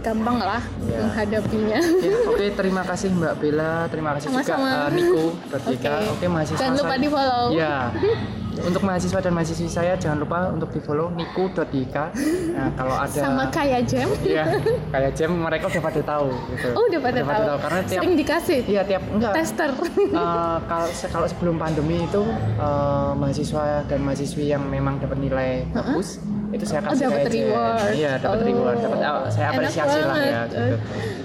gampang 0.00 0.40
lah 0.40 0.62
Ya. 0.82 0.96
menghadapinya 0.98 1.76
Ya, 2.00 2.16
oke 2.32 2.46
terima 2.50 2.82
kasih 2.82 3.12
Mbak 3.12 3.34
Bella, 3.36 3.84
terima 3.86 4.16
kasih 4.16 4.32
Sama-sama. 4.32 4.64
juga 4.64 4.80
eh, 4.80 4.94
Niko 4.96 5.24
Bertika. 5.46 5.94
Oke, 6.08 6.24
mahasiswa 6.26 6.56
jangan 6.58 6.74
lupa 6.74 6.94
di 6.96 7.08
follow 7.08 7.44
Ya. 7.52 7.76
Untuk 8.50 8.82
mahasiswa 8.82 9.18
dan 9.22 9.32
mahasiswi 9.32 9.70
saya 9.70 9.94
jangan 9.94 10.18
lupa 10.26 10.50
untuk 10.50 10.74
di 10.74 10.80
follow 10.82 11.14
niku.ika. 11.14 12.10
Nah, 12.50 12.68
kalau 12.74 12.96
ada 12.98 13.14
sama 13.14 13.44
kayak 13.48 13.86
jam 13.86 14.08
Iya, 14.20 14.44
kayak 14.90 15.12
jam 15.14 15.30
mereka 15.38 15.70
udah 15.70 15.82
pada 15.82 16.00
tahu 16.02 16.28
gitu. 16.50 16.68
oh 16.74 16.82
udah 16.90 17.00
pada 17.00 17.20
tahu 17.22 17.56
karena 17.62 17.80
tiap 17.86 18.02
sering 18.02 18.14
dikasih 18.18 18.58
Iya, 18.66 18.82
tiap 18.84 19.02
enggak. 19.06 19.32
tester 19.38 19.70
Eh, 19.70 20.58
kalau 20.66 20.88
kalau 21.12 21.26
sebelum 21.30 21.56
pandemi 21.56 22.02
itu 22.02 22.22
eh, 22.58 23.12
mahasiswa 23.14 23.86
dan 23.86 23.98
mahasiswi 24.02 24.50
yang 24.50 24.66
memang 24.66 24.98
dapat 24.98 25.18
nilai 25.22 25.50
bagus 25.70 26.18
itu 26.50 26.64
saya 26.64 26.80
Oh, 26.80 26.86
kasih 26.88 27.04
dapat 27.04 27.14
kayak 27.14 27.24
jam. 27.24 27.38
reward. 27.38 27.90
Iya, 27.92 28.12
dapat 28.18 28.36
Oh. 28.36 28.46
reward, 28.46 28.76
dapat 28.76 28.98
saya 29.30 29.46
apresiasi 29.48 29.98
lah 30.00 30.18
ya 30.18 30.40
gitu. 30.44 30.58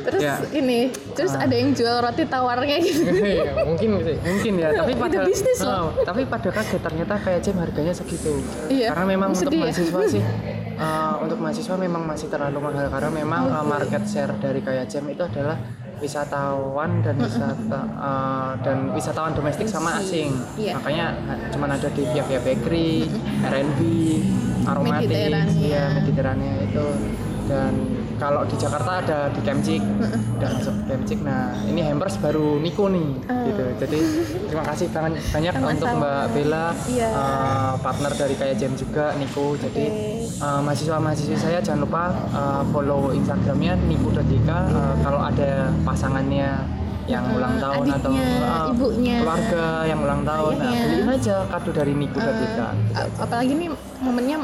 terus 0.06 0.22
Ya. 0.22 0.36
ini 0.54 0.80
terus 1.12 1.34
Ah. 1.34 1.44
ada 1.44 1.56
yang 1.56 1.70
jual 1.72 1.98
roti 1.98 2.24
tawarnya 2.24 2.78
gitu 2.78 3.02
Iya, 3.36 3.44
mungkin 3.66 3.90
sih, 4.00 4.18
mungkin 4.22 4.54
ya. 4.56 4.70
Tapi 4.76 4.94
pada 4.94 5.18
bisnis 5.24 5.58
loh. 5.60 5.74
Oh, 5.74 5.88
tapi 6.00 6.22
pada 6.24 6.50
kaget 6.52 6.78
ternyata 6.80 7.14
kayak 7.18 7.40
jam 7.42 7.56
harganya 7.58 7.90
segitu. 7.92 8.38
Iya, 8.68 8.94
Karena 8.94 9.06
memang 9.10 9.30
untuk 9.32 9.50
ya. 9.50 9.66
mahasiswa 9.66 10.02
sih, 10.08 10.22
eh, 10.86 11.14
untuk 11.20 11.38
mahasiswa 11.40 11.76
memang 11.76 12.04
masih 12.06 12.28
terlalu 12.28 12.60
mahal 12.62 12.86
karena 12.88 13.10
memang 13.12 13.44
eh, 13.48 13.66
market 13.66 14.04
share 14.06 14.34
dari 14.36 14.62
kayak 14.62 14.86
jam 14.86 15.04
itu 15.06 15.22
adalah 15.22 15.58
wisatawan 15.98 17.02
dan 17.02 17.16
wisata 17.18 17.82
eh, 17.82 18.52
dan 18.62 18.78
wisatawan 18.92 19.34
domestik 19.34 19.66
sama 19.66 19.98
asing. 19.98 20.38
Iya. 20.56 20.78
Makanya 20.78 21.08
cuman 21.50 21.70
ada 21.72 21.90
di 21.90 22.04
via 22.06 22.22
bakery, 22.38 23.10
R&B, 23.42 23.80
Mediterania. 24.66 25.46
ya 25.62 25.84
Mediterania 25.94 26.54
itu 26.62 26.86
dan 27.46 27.74
kalau 28.16 28.42
di 28.42 28.56
Jakarta 28.56 29.04
ada 29.04 29.20
di 29.28 29.44
Kemcik, 29.44 29.84
udah 30.40 30.50
masuk 30.50 30.72
Kemcik. 30.88 31.20
Nah 31.20 31.52
ini 31.68 31.84
hampers 31.84 32.16
baru 32.18 32.58
Niko 32.58 32.88
nih, 32.88 33.12
Oh. 33.28 33.44
gitu. 33.44 33.64
Jadi 33.76 34.00
terima 34.48 34.64
kasih 34.64 34.88
banyak 34.88 35.20
banyak 35.20 35.54
untuk 35.60 35.88
Mbak 35.92 36.24
Bella, 36.32 36.72
Iya. 36.88 37.10
eh, 37.12 37.74
partner 37.78 38.12
dari 38.16 38.34
Kayak 38.34 38.56
Jam 38.56 38.72
juga 38.74 39.12
Niko. 39.14 39.60
Jadi 39.60 39.86
eh, 40.32 40.60
mahasiswa-mahasiswi 40.64 41.36
saya 41.36 41.60
jangan 41.60 41.84
lupa 41.84 42.04
eh, 42.32 42.64
follow 42.72 43.12
Instagramnya 43.12 43.78
niko.jk. 43.84 44.50
Eh, 44.50 44.96
kalau 45.04 45.20
ada 45.20 45.52
pasangannya 45.84 46.50
yang 47.06 47.24
Eh, 47.24 47.36
ulang 47.36 47.56
tahun 47.56 47.86
atau 47.92 48.12
adiknya, 48.12 48.26
eh, 48.26 48.72
ibunya. 48.72 49.16
keluarga 49.20 49.66
yang 49.86 50.00
ulang 50.00 50.22
tahun, 50.24 50.54
nah 50.56 50.66
Ayahnya. 50.66 50.84
beliin 50.84 51.10
aja 51.12 51.36
kado 51.46 51.70
dari 51.72 51.94
niko.jk. 51.94 52.60
A- 52.92 53.12
apalagi 53.20 53.54
nih 53.54 53.70
momennya 54.00 54.36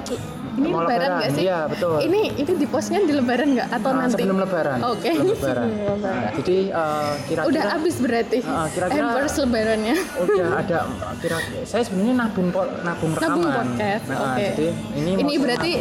ini 0.51 0.67
Mau 0.67 0.81
lebaran 0.81 1.09
nggak 1.17 1.31
sih 1.31 1.43
iya, 1.43 1.59
betul. 1.63 1.95
ini 2.01 2.21
ini 2.33 2.51
di 2.53 2.65
postnya 2.65 2.99
di 2.99 3.13
lebaran 3.13 3.49
nggak 3.51 3.67
atau 3.71 3.89
Ah, 3.89 3.97
nanti 3.97 4.13
sebelum 4.17 4.37
lebaran. 4.37 4.77
Oke. 4.83 5.09
Lebaran. 5.09 5.67
Sebelum 5.71 5.89
lebaran. 5.95 6.21
Nah, 6.21 6.31
jadi 6.35 6.57
eh, 6.67 7.11
kira-kira 7.23 7.47
udah 7.47 7.63
habis 7.71 7.95
berarti 7.97 8.37
Ah, 8.43 8.67
kira-kira- 8.67 9.03
hampers 9.07 9.35
lebarannya 9.37 9.95
udah 10.17 10.47
ada 10.57 10.77
kira 11.17 11.37
saya 11.63 11.83
sebenarnya 11.83 12.13
nabung 12.17 12.47
nabung 12.81 13.11
rekaman. 13.11 13.31
Nabung 13.31 13.47
podcast, 13.47 14.03
Nah, 14.05 14.17
oke. 14.21 14.45
Jadi 14.49 14.67
ini, 14.97 15.11
ini 15.17 15.33
berarti. 15.37 15.71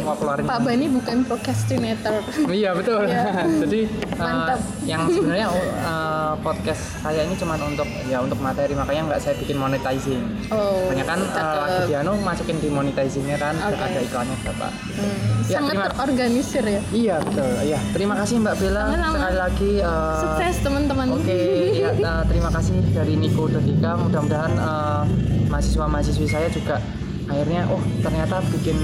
Pak 0.41 0.59
Bani 0.61 0.85
bukan 0.87 1.17
procrastinator 1.23 2.15
Iya 2.61 2.69
betul. 2.71 3.01
Iya. 3.03 3.23
jadi 3.63 3.79
eh, 3.85 4.17
Mantap. 4.17 4.59
yang 4.83 5.01
sebenarnya 5.05 5.47
eh, 5.51 6.33
podcast 6.39 6.81
saya 6.97 7.21
ini 7.21 7.35
cuma 7.35 7.55
untuk 7.57 7.87
ya 8.05 8.17
untuk 8.17 8.39
materi 8.39 8.71
makanya 8.71 9.01
nggak 9.07 9.21
saya 9.21 9.35
bikin 9.35 9.55
monetizing. 9.55 10.21
oh 10.49 10.87
Banyak 10.87 11.05
kan 11.05 11.19
cakep. 11.21 11.59
lagi 11.59 11.79
di 11.83 11.93
anu 11.93 12.11
masukin 12.17 12.57
di 12.57 12.69
monetizingnya 12.69 13.35
kan 13.35 13.55
Oke. 13.59 13.77
ada 13.77 13.99
iklannya 13.99 14.37
berapa. 14.61 14.69
Hmm, 14.93 15.29
Ya, 15.43 15.57
sangat 15.57 15.73
terima- 15.73 15.91
terorganisir 15.91 16.63
ya 16.63 16.81
Iya 16.87 17.15
betul. 17.19 17.49
Iya 17.61 17.79
terima 17.91 18.15
kasih 18.15 18.35
Mbak 18.39 18.55
Bella 18.55 18.83
Sama-sama. 18.85 19.11
sekali 19.11 19.37
lagi. 19.37 19.71
eh, 19.81 20.19
sukses 20.21 20.55
teman-teman 20.61 21.07
Oke, 21.11 21.39
ya, 21.75 21.89
eh, 22.13 22.23
terima 22.25 22.49
kasih 22.49 22.75
dari 22.91 23.13
Niko 23.15 23.43
dan 23.47 23.63
Dika. 23.63 23.91
Mudah-mudahan 23.97 24.53
eh, 24.53 25.03
mahasiswa-mahasiswi 25.47 26.25
saya 26.25 26.47
juga 26.47 26.79
akhirnya, 27.23 27.63
oh 27.67 27.79
ternyata 27.99 28.39
bikin 28.49 28.77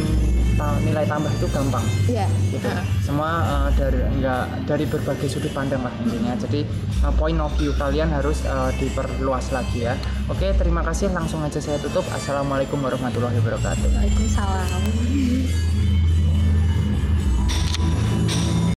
nilai 0.82 1.06
tambah 1.06 1.30
itu 1.30 1.48
gampang. 1.54 1.86
Iya. 2.10 2.28
Gitu. 2.50 2.68
Semua 3.06 3.46
eh, 3.46 3.70
dari 3.78 4.00
enggak 4.02 4.44
dari 4.66 4.86
berbagai 4.90 5.28
sudut 5.30 5.54
pandang 5.54 5.86
lah 5.86 5.94
intinya. 6.02 6.34
Jadi 6.38 6.66
eh, 7.04 7.14
point 7.16 7.38
of 7.38 7.54
view 7.56 7.72
kalian 7.78 8.10
harus 8.10 8.42
eh, 8.44 8.72
diperluas 8.82 9.54
lagi 9.54 9.86
ya. 9.86 9.94
Oke, 10.28 10.52
terima 10.58 10.82
kasih. 10.82 11.14
Langsung 11.14 11.46
aja 11.46 11.62
saya 11.62 11.78
tutup. 11.80 12.04
Assalamualaikum 12.10 12.82
warahmatullahi 12.82 13.38
wabarakatuh. 13.40 13.88
Waalaikumsalam 13.94 15.77